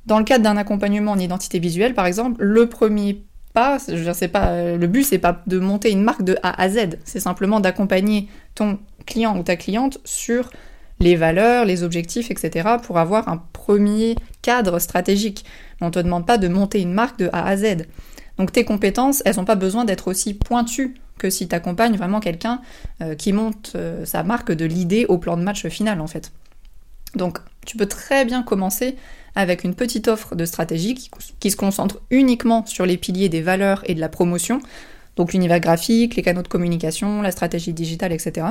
Dans 0.05 0.17
le 0.17 0.23
cadre 0.23 0.45
d'un 0.45 0.55
accompagnement 0.55 1.11
en 1.11 1.19
identité 1.19 1.59
visuelle, 1.59 1.93
par 1.93 2.05
exemple, 2.05 2.41
le 2.41 2.69
premier 2.69 3.25
pas, 3.53 3.77
je 3.87 4.25
pas, 4.27 4.75
le 4.75 4.87
but 4.87 5.03
c'est 5.03 5.19
pas 5.19 5.41
de 5.47 5.59
monter 5.59 5.91
une 5.91 6.03
marque 6.03 6.23
de 6.23 6.37
A 6.43 6.61
à 6.61 6.69
Z, 6.69 6.97
c'est 7.03 7.19
simplement 7.19 7.59
d'accompagner 7.59 8.27
ton 8.55 8.79
client 9.05 9.37
ou 9.37 9.43
ta 9.43 9.55
cliente 9.55 9.99
sur 10.05 10.49
les 11.01 11.15
valeurs, 11.15 11.65
les 11.65 11.83
objectifs, 11.83 12.31
etc. 12.31 12.77
pour 12.83 12.97
avoir 12.99 13.27
un 13.27 13.37
premier 13.53 14.15
cadre 14.41 14.79
stratégique. 14.79 15.43
On 15.81 15.87
ne 15.87 15.91
te 15.91 15.99
demande 15.99 16.27
pas 16.27 16.37
de 16.37 16.47
monter 16.47 16.79
une 16.79 16.93
marque 16.93 17.17
de 17.17 17.29
A 17.33 17.47
à 17.47 17.57
Z. 17.57 17.87
Donc 18.37 18.51
tes 18.51 18.63
compétences, 18.63 19.21
elles 19.25 19.35
n'ont 19.35 19.45
pas 19.45 19.55
besoin 19.55 19.83
d'être 19.83 20.07
aussi 20.07 20.33
pointues 20.33 20.95
que 21.17 21.29
si 21.29 21.47
tu 21.47 21.55
accompagnes 21.55 21.97
vraiment 21.97 22.19
quelqu'un 22.19 22.61
euh, 23.01 23.15
qui 23.15 23.33
monte 23.33 23.73
euh, 23.75 24.05
sa 24.05 24.23
marque 24.23 24.51
de 24.51 24.65
l'idée 24.65 25.05
au 25.07 25.17
plan 25.17 25.37
de 25.37 25.43
match 25.43 25.67
final 25.67 26.01
en 26.01 26.07
fait. 26.07 26.31
Donc 27.15 27.39
tu 27.65 27.77
peux 27.77 27.87
très 27.87 28.25
bien 28.25 28.43
commencer 28.43 28.95
avec 29.35 29.63
une 29.63 29.75
petite 29.75 30.07
offre 30.07 30.35
de 30.35 30.45
stratégie 30.45 30.95
qui, 30.95 31.51
se 31.51 31.55
concentre 31.55 32.01
uniquement 32.09 32.65
sur 32.65 32.85
les 32.85 32.97
piliers 32.97 33.29
des 33.29 33.41
valeurs 33.41 33.83
et 33.85 33.95
de 33.95 33.99
la 33.99 34.09
promotion, 34.09 34.61
donc 35.15 35.33
l'univers 35.33 35.59
graphique, 35.59 36.15
les 36.15 36.21
canaux 36.21 36.41
de 36.41 36.47
communication, 36.47 37.21
la 37.21 37.31
stratégie 37.31 37.73
digitale, 37.73 38.11
etc. 38.11 38.47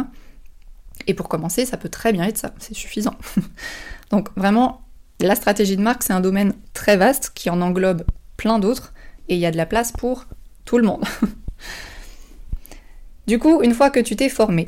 Et 1.07 1.15
pour 1.15 1.29
commencer, 1.29 1.67
ça 1.67 1.77
peut 1.77 1.89
très 1.89 2.13
bien 2.13 2.25
être 2.25 2.39
ça, 2.39 2.55
c'est 2.59 2.75
suffisant. 2.75 3.15
donc 4.11 4.29
vraiment, 4.37 4.83
la 5.21 5.35
stratégie 5.35 5.77
de 5.77 5.83
marque, 5.83 6.03
c'est 6.03 6.13
un 6.13 6.21
domaine 6.21 6.55
très 6.73 6.97
vaste 6.97 7.33
qui 7.35 7.51
en 7.51 7.61
englobe 7.61 8.05
plein 8.37 8.59
d'autres, 8.59 8.93
et 9.29 9.35
il 9.35 9.41
y 9.41 9.47
a 9.47 9.51
de 9.51 9.57
la 9.57 9.67
place 9.67 9.93
pour 9.93 10.27
tout 10.65 10.79
le 10.79 10.85
monde. 10.85 11.05
du 13.27 13.39
coup, 13.39 13.63
une 13.63 13.75
fois 13.75 13.91
que 13.91 14.01
tu 14.01 14.17
t'es 14.17 14.29
formé, 14.29 14.67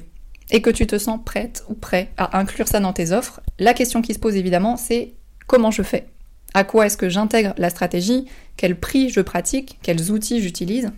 et 0.52 0.60
que 0.60 0.70
tu 0.70 0.86
te 0.86 0.98
sens 0.98 1.18
prête 1.24 1.64
ou 1.68 1.74
prêt 1.74 2.12
à 2.16 2.38
inclure 2.38 2.68
ça 2.68 2.78
dans 2.78 2.92
tes 2.92 3.12
offres, 3.12 3.40
la 3.58 3.74
question 3.74 4.02
qui 4.02 4.14
se 4.14 4.18
pose 4.18 4.36
évidemment, 4.36 4.76
c'est 4.76 5.14
comment 5.52 5.70
je 5.70 5.82
fais? 5.82 6.06
À 6.54 6.64
quoi 6.64 6.86
est-ce 6.86 6.96
que 6.96 7.10
j'intègre 7.10 7.52
la 7.58 7.68
stratégie? 7.68 8.24
Quel 8.56 8.80
prix 8.80 9.10
je 9.10 9.20
pratique? 9.20 9.78
Quels 9.82 10.10
outils 10.10 10.40
j'utilise? 10.40 10.90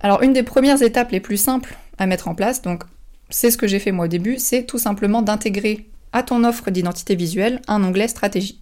Alors 0.00 0.22
une 0.22 0.32
des 0.32 0.42
premières 0.42 0.82
étapes 0.82 1.12
les 1.12 1.20
plus 1.20 1.36
simples 1.36 1.76
à 1.98 2.06
mettre 2.06 2.26
en 2.26 2.34
place, 2.34 2.62
donc 2.62 2.82
c'est 3.30 3.52
ce 3.52 3.56
que 3.56 3.68
j'ai 3.68 3.78
fait 3.78 3.92
moi 3.92 4.06
au 4.06 4.08
début, 4.08 4.38
c'est 4.38 4.64
tout 4.64 4.78
simplement 4.78 5.22
d'intégrer 5.22 5.88
à 6.12 6.24
ton 6.24 6.42
offre 6.42 6.72
d'identité 6.72 7.14
visuelle 7.14 7.62
un 7.68 7.84
onglet 7.84 8.08
stratégie. 8.08 8.60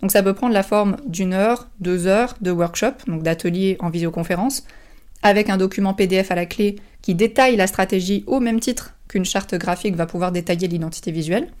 Donc 0.00 0.12
ça 0.12 0.22
peut 0.22 0.32
prendre 0.32 0.54
la 0.54 0.62
forme 0.62 0.96
d'une 1.06 1.34
heure, 1.34 1.68
deux 1.78 2.06
heures 2.06 2.36
de 2.40 2.52
workshop, 2.52 2.94
donc 3.06 3.22
d'atelier 3.22 3.76
en 3.80 3.90
visioconférence, 3.90 4.64
avec 5.22 5.50
un 5.50 5.58
document 5.58 5.92
PDF 5.92 6.30
à 6.30 6.36
la 6.36 6.46
clé 6.46 6.76
qui 7.02 7.14
détaille 7.14 7.56
la 7.56 7.66
stratégie 7.66 8.24
au 8.26 8.40
même 8.40 8.60
titre 8.60 8.94
qu'une 9.08 9.26
charte 9.26 9.54
graphique 9.56 9.94
va 9.94 10.06
pouvoir 10.06 10.32
détailler 10.32 10.68
l'identité 10.68 11.12
visuelle. 11.12 11.52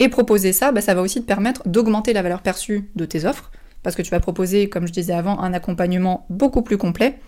Et 0.00 0.08
proposer 0.08 0.52
ça, 0.52 0.72
bah, 0.72 0.80
ça 0.80 0.94
va 0.94 1.02
aussi 1.02 1.20
te 1.20 1.26
permettre 1.26 1.68
d'augmenter 1.68 2.12
la 2.12 2.22
valeur 2.22 2.40
perçue 2.40 2.90
de 2.96 3.04
tes 3.04 3.26
offres, 3.26 3.52
parce 3.82 3.94
que 3.94 4.02
tu 4.02 4.10
vas 4.10 4.18
proposer, 4.18 4.68
comme 4.68 4.86
je 4.86 4.92
disais 4.92 5.12
avant, 5.12 5.38
un 5.38 5.52
accompagnement 5.52 6.26
beaucoup 6.30 6.62
plus 6.62 6.78
complet. 6.78 7.18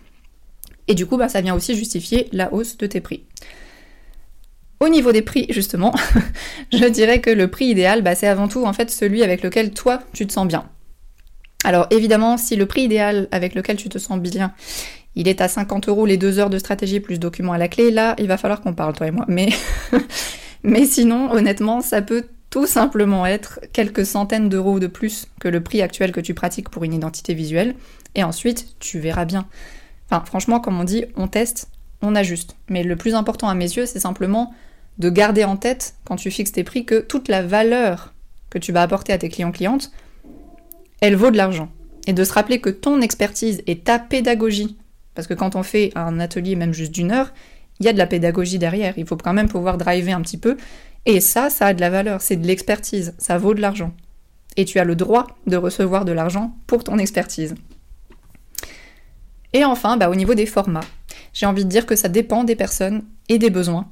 Et 0.89 0.95
du 0.95 1.07
coup, 1.07 1.19
bah, 1.19 1.29
ça 1.29 1.43
vient 1.43 1.55
aussi 1.55 1.77
justifier 1.77 2.29
la 2.33 2.53
hausse 2.53 2.79
de 2.79 2.87
tes 2.87 3.01
prix. 3.01 3.25
Au 4.81 4.89
niveau 4.89 5.13
des 5.13 5.23
prix, 5.23 5.47
justement, 5.51 5.95
je 6.73 6.87
dirais 6.87 7.21
que 7.21 7.31
le 7.31 7.49
prix 7.49 7.67
idéal, 7.67 8.03
bah, 8.03 8.15
c'est 8.15 8.27
avant 8.27 8.49
tout 8.49 8.65
en 8.65 8.73
fait 8.73 8.91
celui 8.91 9.23
avec 9.23 9.43
lequel 9.43 9.71
toi 9.71 10.03
tu 10.13 10.27
te 10.27 10.33
sens 10.33 10.49
bien. 10.49 10.65
Alors 11.63 11.87
évidemment, 11.91 12.37
si 12.37 12.57
le 12.57 12.67
prix 12.67 12.83
idéal 12.83 13.29
avec 13.31 13.55
lequel 13.55 13.77
tu 13.77 13.89
te 13.89 13.99
sens 13.99 14.19
bien, 14.19 14.53
il 15.15 15.29
est 15.29 15.41
à 15.41 15.47
50 15.47 15.89
euros 15.89 16.05
les 16.05 16.17
deux 16.17 16.41
heures 16.41 16.51
de 16.51 16.59
stratégie 16.59 16.99
plus 16.99 17.21
documents 17.21 17.53
à 17.53 17.59
la 17.59 17.69
clé, 17.69 17.93
là, 17.93 18.17
il 18.19 18.27
va 18.27 18.37
falloir 18.37 18.61
qu'on 18.61 18.75
parle, 18.75 18.95
toi 18.95 19.07
et 19.07 19.13
moi. 19.13 19.25
Mais, 19.29 19.51
mais 20.65 20.85
sinon, 20.85 21.31
honnêtement, 21.31 21.81
ça 21.81 22.03
peut 22.03 22.25
tout 22.53 22.67
simplement 22.67 23.25
être 23.25 23.61
quelques 23.73 24.05
centaines 24.05 24.51
d'euros 24.51 24.79
de 24.79 24.87
plus 24.87 25.27
que 25.41 25.49
le 25.49 25.63
prix 25.63 25.81
actuel 25.81 26.13
que 26.13 26.21
tu 26.21 26.35
pratiques 26.35 26.69
pour 26.69 26.85
une 26.85 26.93
identité 26.93 27.33
visuelle, 27.33 27.75
et 28.15 28.23
ensuite 28.23 28.77
tu 28.79 28.99
verras 28.99 29.25
bien. 29.25 29.47
Enfin, 30.05 30.23
franchement, 30.27 30.61
comme 30.61 30.79
on 30.79 30.85
dit, 30.85 31.07
on 31.17 31.29
teste, 31.29 31.71
on 32.03 32.15
ajuste. 32.15 32.57
Mais 32.69 32.83
le 32.83 32.95
plus 32.95 33.15
important 33.15 33.49
à 33.49 33.55
mes 33.55 33.65
yeux, 33.65 33.87
c'est 33.87 34.01
simplement 34.01 34.53
de 34.99 35.09
garder 35.09 35.45
en 35.45 35.57
tête, 35.57 35.95
quand 36.05 36.17
tu 36.17 36.31
fixes 36.31 36.53
tes 36.53 36.63
prix, 36.63 36.85
que 36.85 37.01
toute 37.01 37.29
la 37.29 37.41
valeur 37.41 38.13
que 38.51 38.59
tu 38.59 38.71
vas 38.71 38.83
apporter 38.83 39.15
à 39.15 39.19
tes 39.19 39.31
clients-clientes, 39.31 39.91
elle 41.01 41.17
vaut 41.17 41.31
de 41.31 41.39
l'argent. 41.39 41.71
Et 42.07 42.13
de 42.13 42.23
se 42.23 42.35
rappeler 42.35 42.61
que 42.61 42.69
ton 42.69 43.01
expertise 43.01 43.63
et 43.67 43.79
ta 43.79 43.99
pédagogie, 43.99 44.77
parce 45.15 45.27
que 45.27 45.33
quand 45.33 45.57
on 45.57 45.63
fait 45.63 45.91
un 45.95 46.21
atelier 46.21 46.55
même 46.57 46.75
juste 46.75 46.93
d'une 46.93 47.13
heure, 47.13 47.33
il 47.81 47.87
y 47.87 47.89
a 47.89 47.95
de 47.95 47.99
la 47.99 48.07
pédagogie 48.07 48.59
derrière, 48.59 48.93
il 48.99 49.07
faut 49.07 49.17
quand 49.17 49.33
même 49.33 49.49
pouvoir 49.49 49.79
driver 49.79 50.13
un 50.13 50.21
petit 50.21 50.37
peu, 50.37 50.59
et 51.07 51.21
ça, 51.21 51.51
ça 51.51 51.67
a 51.67 51.75
de 51.75 51.81
la 51.81 51.91
valeur, 51.91 52.21
c'est 52.21 52.37
de 52.37 52.47
l'expertise, 52.47 53.15
ça 53.19 53.39
vaut 53.39 53.55
de 53.55 53.61
l'argent. 53.61 53.93
Et 54.57 54.65
tu 54.65 54.79
as 54.79 54.85
le 54.85 54.97
droit 54.97 55.27
de 55.47 55.57
recevoir 55.57 56.05
de 56.05 56.13
l'argent 56.13 56.55
pour 56.67 56.85
ton 56.85 56.99
expertise. 56.99 57.55
Et 59.53 59.65
enfin, 59.65 59.97
bah, 59.97 60.11
au 60.11 60.15
niveau 60.15 60.35
des 60.35 60.47
formats, 60.47 60.85
j'ai 61.33 61.47
envie 61.47 61.65
de 61.65 61.71
dire 61.71 61.87
que 61.87 61.97
ça 61.97 62.09
dépend 62.09 62.45
des 62.45 62.57
personnes 62.57 63.05
et 63.29 63.39
des 63.39 63.51
besoins. 63.51 63.89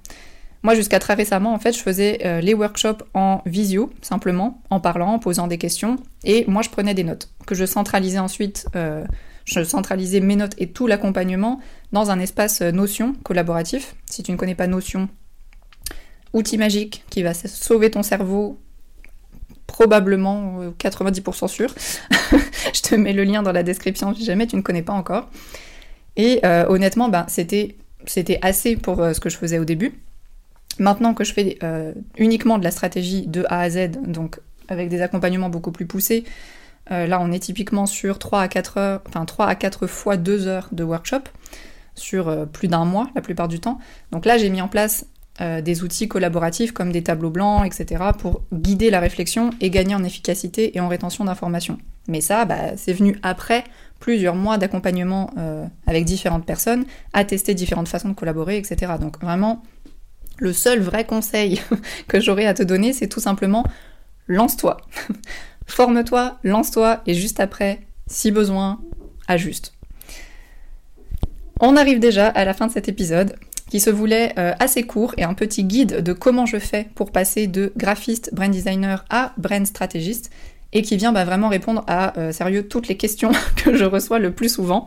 Moi, 0.62 0.75
jusqu'à 0.75 0.99
très 0.99 1.14
récemment, 1.14 1.55
en 1.55 1.59
fait, 1.59 1.73
je 1.73 1.83
faisais 1.83 2.21
euh, 2.25 2.40
les 2.40 2.52
workshops 2.52 3.02
en 3.14 3.40
visio, 3.47 3.90
simplement, 4.02 4.62
en 4.69 4.79
parlant, 4.79 5.14
en 5.14 5.19
posant 5.19 5.47
des 5.47 5.57
questions, 5.57 5.97
et 6.25 6.45
moi, 6.49 6.61
je 6.62 6.69
prenais 6.69 6.93
des 6.93 7.05
notes, 7.05 7.31
que 7.47 7.55
je 7.55 7.64
centralisais 7.64 8.19
ensuite, 8.19 8.67
euh, 8.76 9.05
je 9.47 9.64
centralisais 9.64 10.21
mes 10.21 10.37
notes 10.37 10.55
et 10.59 10.71
tout 10.71 10.87
l'accompagnement 10.87 11.61
dans 11.93 12.11
un 12.11 12.21
espace 12.21 12.61
euh, 12.61 12.73
Notion 12.73 13.14
collaboratif. 13.25 13.97
Si 14.05 14.23
tu 14.23 14.33
ne 14.33 14.37
connais 14.37 14.55
pas 14.55 14.67
Notion, 14.67 15.09
outil 16.32 16.58
magique 16.58 17.04
qui 17.10 17.22
va 17.22 17.34
sauver 17.34 17.90
ton 17.90 18.02
cerveau 18.02 18.58
probablement 19.70 20.60
90% 20.78 21.44
euh, 21.44 21.49
sûr. 21.49 21.75
je 22.75 22.82
te 22.82 22.94
mets 22.94 23.12
le 23.12 23.25
lien 23.25 23.42
dans 23.42 23.52
la 23.52 23.62
description 23.62 24.14
si 24.14 24.25
jamais 24.25 24.46
tu 24.46 24.56
ne 24.56 24.62
connais 24.62 24.82
pas 24.82 24.92
encore. 24.92 25.30
Et 26.16 26.40
euh, 26.44 26.66
honnêtement, 26.68 27.08
ben, 27.08 27.25
c'était, 27.28 27.76
assez 28.42 28.76
pour 28.76 29.00
euh, 29.00 29.12
ce 29.12 29.20
que 29.20 29.30
je 29.30 29.37
faisais 29.37 29.58
au 29.58 29.64
début. 29.64 29.94
Maintenant 30.78 31.14
que 31.14 31.25
je 31.25 31.32
fais 31.32 31.58
uniquement 32.16 32.56
de 32.56 32.64
la 32.64 32.70
stratégie 32.70 33.26
de 33.26 33.44
A 33.50 33.60
à 33.60 33.70
Z, 33.70 33.90
donc 34.06 34.40
avec 34.68 34.88
des 34.88 35.02
accompagnements 35.02 35.50
beaucoup 35.50 35.72
plus 35.72 35.84
poussés, 35.84 36.25
là 36.88 37.20
on 37.20 37.32
est 37.32 37.40
typiquement 37.40 37.84
sur 37.84 38.18
3 38.18 38.40
à 38.40 38.49
4 38.49 38.78
heures, 38.78 39.02
enfin 39.06 39.26
3 39.26 39.46
à 39.46 39.54
4 39.56 39.87
fois 39.87 40.16
2 40.16 40.46
heures 40.46 40.68
de 40.72 40.82
workshop 40.82 41.25
sur 41.96 42.49
plus 42.49 42.68
d'un 42.68 42.87
mois 42.87 43.10
la 43.14 43.20
plupart 43.20 43.49
du 43.49 43.60
temps. 43.60 43.78
Donc 44.10 44.25
là 44.25 44.38
j'ai 44.38 44.49
mis 44.49 44.62
en 44.62 44.68
place 44.68 45.04
euh, 45.40 45.61
des 45.61 45.82
outils 45.82 46.09
collaboratifs 46.09 46.73
comme 46.73 46.92
des 46.92 47.02
tableaux 47.02 47.30
blancs, 47.30 47.64
etc., 47.64 48.04
pour 48.18 48.42
guider 48.52 48.90
la 48.90 49.00
réflexion 49.00 49.50
et 49.61 49.70
gagner 49.70 49.94
en 49.94 50.04
efficacité 50.04 50.76
et 50.76 50.80
en 50.80 50.88
rétention 50.88 51.25
d'informations. 51.25 51.78
Mais 52.09 52.20
ça, 52.20 52.44
bah, 52.44 52.76
c'est 52.76 52.92
venu 52.92 53.18
après 53.23 53.64
plusieurs 54.00 54.35
mois 54.35 54.59
d'accompagnement 54.59 55.30
euh, 55.38 55.64
avec 55.87 56.04
différentes 56.04 56.44
personnes, 56.44 56.85
à 57.12 57.25
tester 57.25 57.54
différentes 57.54 57.88
façons 57.88 58.09
de 58.11 58.14
collaborer, 58.14 58.59
etc. 58.59 58.92
Donc 59.00 59.20
vraiment, 59.20 59.62
le 60.38 60.52
seul 60.52 60.80
vrai 60.80 61.04
conseil 61.04 61.61
que 62.09 62.20
j'aurais 62.20 62.47
à 62.47 62.54
te 62.54 62.62
donner, 62.62 62.92
c'est 62.92 63.09
tout 63.09 63.20
simplement 63.20 63.64
lance-toi. 64.26 64.78
Forme-toi, 65.66 66.38
lance-toi, 66.42 67.02
et 67.06 67.14
juste 67.14 67.40
après, 67.40 67.80
si 68.06 68.30
besoin, 68.30 68.80
ajuste. 69.28 69.73
On 71.61 71.76
arrive 71.76 72.00
déjà 72.00 72.26
à 72.26 72.44
la 72.44 72.54
fin 72.54 72.66
de 72.66 72.73
cet 72.73 72.88
épisode 72.88 73.37
qui 73.70 73.80
se 73.80 73.88
voulait 73.88 74.34
euh, 74.38 74.52
assez 74.58 74.82
court 74.82 75.14
et 75.16 75.24
un 75.24 75.34
petit 75.34 75.64
guide 75.64 76.02
de 76.02 76.12
comment 76.12 76.44
je 76.44 76.58
fais 76.58 76.88
pour 76.94 77.10
passer 77.10 77.46
de 77.46 77.72
graphiste, 77.76 78.34
brand 78.34 78.50
designer 78.50 79.04
à 79.08 79.32
brand 79.38 79.66
stratégiste 79.66 80.30
et 80.72 80.82
qui 80.82 80.96
vient 80.96 81.12
bah, 81.12 81.24
vraiment 81.24 81.48
répondre 81.48 81.84
à 81.86 82.18
euh, 82.18 82.32
sérieux 82.32 82.68
toutes 82.68 82.88
les 82.88 82.96
questions 82.96 83.32
que 83.56 83.76
je 83.76 83.84
reçois 83.84 84.18
le 84.18 84.32
plus 84.32 84.52
souvent. 84.52 84.84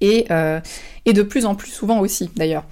et, 0.00 0.28
et 1.04 1.12
de 1.12 1.22
plus 1.22 1.44
en 1.44 1.54
plus 1.54 1.70
souvent 1.70 1.98
aussi 1.98 2.30
d'ailleurs. 2.36 2.64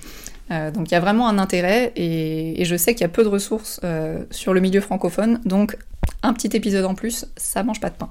donc 0.48 0.88
il 0.88 0.92
y 0.92 0.94
a 0.94 1.00
vraiment 1.00 1.28
un 1.28 1.38
intérêt 1.38 1.92
et, 1.96 2.62
et 2.62 2.64
je 2.64 2.76
sais 2.76 2.94
qu'il 2.94 3.02
y 3.02 3.04
a 3.04 3.10
peu 3.10 3.24
de 3.24 3.28
ressources 3.28 3.80
sur 4.30 4.54
le 4.54 4.60
milieu 4.60 4.80
francophone, 4.80 5.40
donc 5.44 5.76
un 6.22 6.32
petit 6.32 6.56
épisode 6.56 6.84
en 6.84 6.94
plus, 6.94 7.26
ça 7.36 7.62
mange 7.62 7.80
pas 7.80 7.90
de 7.90 7.96
pain. 7.96 8.10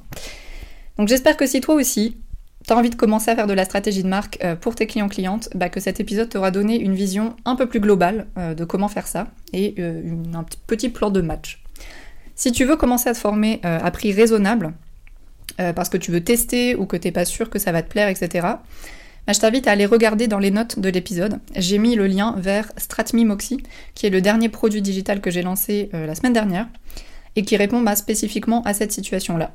Donc 0.98 1.08
j'espère 1.08 1.38
que 1.38 1.46
si 1.46 1.62
toi 1.62 1.76
aussi, 1.76 2.18
tu 2.68 2.74
as 2.74 2.78
envie 2.78 2.90
de 2.90 2.96
commencer 2.96 3.32
à 3.32 3.36
faire 3.36 3.48
de 3.48 3.54
la 3.54 3.64
stratégie 3.64 4.04
de 4.04 4.10
marque 4.10 4.40
euh, 4.44 4.56
pour 4.56 4.76
tes 4.76 4.88
clients-clientes, 4.88 5.50
bah, 5.56 5.70
que 5.70 5.80
cet 5.80 6.00
épisode 6.02 6.30
t'aura 6.30 6.52
donné 6.52 6.78
une 6.78 6.94
vision 6.94 7.36
un 7.46 7.56
peu 7.56 7.66
plus 7.66 7.80
globale 7.80 8.28
euh, 8.38 8.54
de 8.54 8.66
comment 8.66 8.90
faire 8.90 9.08
ça 9.08 9.28
et 9.54 9.76
euh, 9.80 10.02
un 10.34 10.44
petit 10.68 10.90
plan 10.90 11.10
de 11.10 11.22
match. 11.22 11.64
Si 12.36 12.52
tu 12.52 12.66
veux 12.66 12.76
commencer 12.76 13.10
à 13.10 13.14
te 13.14 13.18
former 13.18 13.62
à 13.64 13.90
prix 13.90 14.14
raisonnable, 14.14 14.74
parce 15.58 15.90
que 15.90 15.98
tu 15.98 16.12
veux 16.12 16.24
tester 16.24 16.76
ou 16.76 16.86
que 16.86 16.96
t'es 16.96 17.12
pas 17.12 17.26
sûr 17.26 17.50
que 17.50 17.58
ça 17.58 17.72
va 17.72 17.82
te 17.82 17.90
plaire, 17.90 18.10
etc., 18.10 18.30
bah, 19.26 19.34
je 19.34 19.40
t'invite 19.40 19.68
à 19.68 19.72
aller 19.72 19.88
regarder 19.88 20.28
dans 20.28 20.38
les 20.38 20.52
notes 20.52 20.78
de 20.78 20.88
l'épisode. 20.90 21.40
J'ai 21.56 21.80
mis 21.80 21.96
le 21.96 22.06
lien 22.06 22.36
vers 22.38 22.72
Stratme 22.78 23.24
Moxie, 23.24 23.64
qui 23.96 24.06
est 24.06 24.12
le 24.12 24.22
dernier 24.22 24.50
produit 24.50 24.84
digital 24.84 25.20
que 25.20 25.32
j'ai 25.32 25.42
lancé 25.42 25.90
la 25.94 26.14
semaine 26.14 26.34
dernière 26.34 26.68
et 27.36 27.42
qui 27.42 27.58
répond 27.58 27.82
bah, 27.82 27.96
spécifiquement 27.96 28.62
à 28.66 28.76
cette 28.76 28.92
situation-là. 28.92 29.52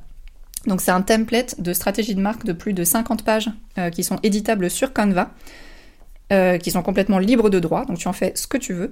Donc 0.66 0.80
c'est 0.80 0.90
un 0.90 1.02
template 1.02 1.60
de 1.60 1.72
stratégie 1.72 2.14
de 2.14 2.20
marque 2.20 2.44
de 2.44 2.52
plus 2.52 2.72
de 2.72 2.84
50 2.84 3.24
pages 3.24 3.50
euh, 3.78 3.90
qui 3.90 4.04
sont 4.04 4.18
éditables 4.22 4.70
sur 4.70 4.92
Canva, 4.92 5.30
euh, 6.32 6.58
qui 6.58 6.70
sont 6.70 6.82
complètement 6.82 7.18
libres 7.18 7.50
de 7.50 7.58
droit, 7.58 7.84
donc 7.84 7.98
tu 7.98 8.08
en 8.08 8.12
fais 8.12 8.32
ce 8.36 8.46
que 8.46 8.56
tu 8.58 8.72
veux. 8.72 8.90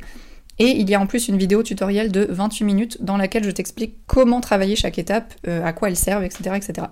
Et 0.58 0.76
il 0.78 0.90
y 0.90 0.94
a 0.94 1.00
en 1.00 1.06
plus 1.06 1.28
une 1.28 1.38
vidéo 1.38 1.62
tutoriel 1.62 2.12
de 2.12 2.26
28 2.28 2.64
minutes 2.64 3.02
dans 3.02 3.16
laquelle 3.16 3.44
je 3.44 3.50
t'explique 3.50 3.94
comment 4.06 4.40
travailler 4.40 4.76
chaque 4.76 4.98
étape, 4.98 5.32
euh, 5.46 5.64
à 5.64 5.72
quoi 5.72 5.88
elle 5.88 5.96
sert, 5.96 6.22
etc., 6.22 6.56
etc. 6.56 6.88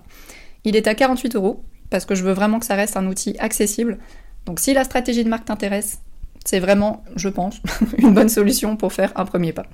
Il 0.65 0.75
est 0.75 0.87
à 0.87 0.95
48 0.95 1.37
euros 1.37 1.65
parce 1.91 2.05
que 2.05 2.15
je 2.15 2.23
veux 2.23 2.33
vraiment 2.33 2.61
que 2.61 2.67
ça 2.67 2.77
reste 2.77 2.97
un 2.97 3.07
outil 3.07 3.37
accessible. 3.39 3.99
Donc 4.47 4.61
si 4.61 4.73
la 4.73 4.85
stratégie 4.85 5.25
de 5.25 5.29
marque 5.29 5.45
t'intéresse, 5.45 5.99
c'est 6.45 6.61
vraiment, 6.61 7.05
je 7.17 7.29
pense, 7.29 7.61
une 7.99 8.15
bonne 8.15 8.29
solution 8.29 8.77
pour 8.77 8.93
faire 8.93 9.13
un 9.17 9.27
premier 9.27 9.53
pas. 9.53 9.67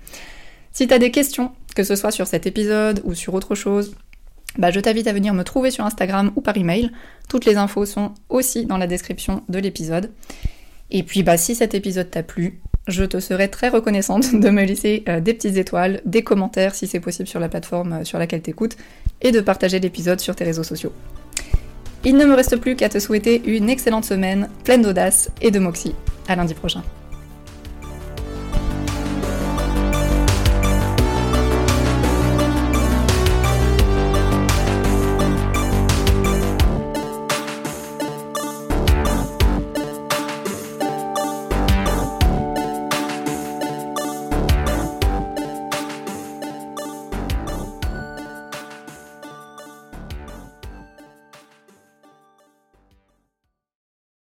Si 0.72 0.88
tu 0.88 0.94
as 0.94 0.98
des 0.98 1.12
questions, 1.12 1.52
que 1.76 1.84
ce 1.84 1.94
soit 1.94 2.10
sur 2.10 2.26
cet 2.26 2.46
épisode 2.46 3.00
ou 3.04 3.14
sur 3.14 3.34
autre 3.34 3.54
chose, 3.54 3.94
bah, 4.58 4.70
je 4.70 4.80
t'invite 4.80 5.06
à 5.06 5.12
venir 5.12 5.34
me 5.34 5.42
trouver 5.42 5.70
sur 5.70 5.84
Instagram 5.84 6.32
ou 6.36 6.40
par 6.40 6.56
email. 6.56 6.90
Toutes 7.28 7.44
les 7.44 7.56
infos 7.56 7.86
sont 7.86 8.12
aussi 8.28 8.66
dans 8.66 8.76
la 8.78 8.86
description 8.86 9.42
de 9.48 9.58
l'épisode. 9.58 10.10
Et 10.90 11.02
puis 11.02 11.22
bah, 11.22 11.36
si 11.36 11.54
cet 11.54 11.74
épisode 11.74 12.10
t'a 12.10 12.22
plu, 12.22 12.60
je 12.86 13.04
te 13.04 13.20
serais 13.20 13.48
très 13.48 13.68
reconnaissante 13.68 14.34
de 14.40 14.50
me 14.50 14.64
laisser 14.64 15.04
euh, 15.08 15.20
des 15.20 15.34
petites 15.34 15.56
étoiles, 15.56 16.00
des 16.04 16.22
commentaires 16.22 16.74
si 16.74 16.86
c'est 16.86 17.00
possible 17.00 17.28
sur 17.28 17.40
la 17.40 17.48
plateforme 17.48 17.92
euh, 17.92 18.04
sur 18.04 18.18
laquelle 18.18 18.42
t'écoutes, 18.42 18.76
et 19.22 19.32
de 19.32 19.40
partager 19.40 19.80
l'épisode 19.80 20.20
sur 20.20 20.36
tes 20.36 20.44
réseaux 20.44 20.62
sociaux. 20.62 20.92
Il 22.04 22.16
ne 22.16 22.26
me 22.26 22.34
reste 22.34 22.56
plus 22.56 22.76
qu'à 22.76 22.90
te 22.90 22.98
souhaiter 22.98 23.42
une 23.46 23.70
excellente 23.70 24.04
semaine, 24.04 24.50
pleine 24.64 24.82
d'audace 24.82 25.30
et 25.40 25.50
de 25.50 25.58
moxie. 25.58 25.94
À 26.28 26.36
lundi 26.36 26.52
prochain. 26.52 26.82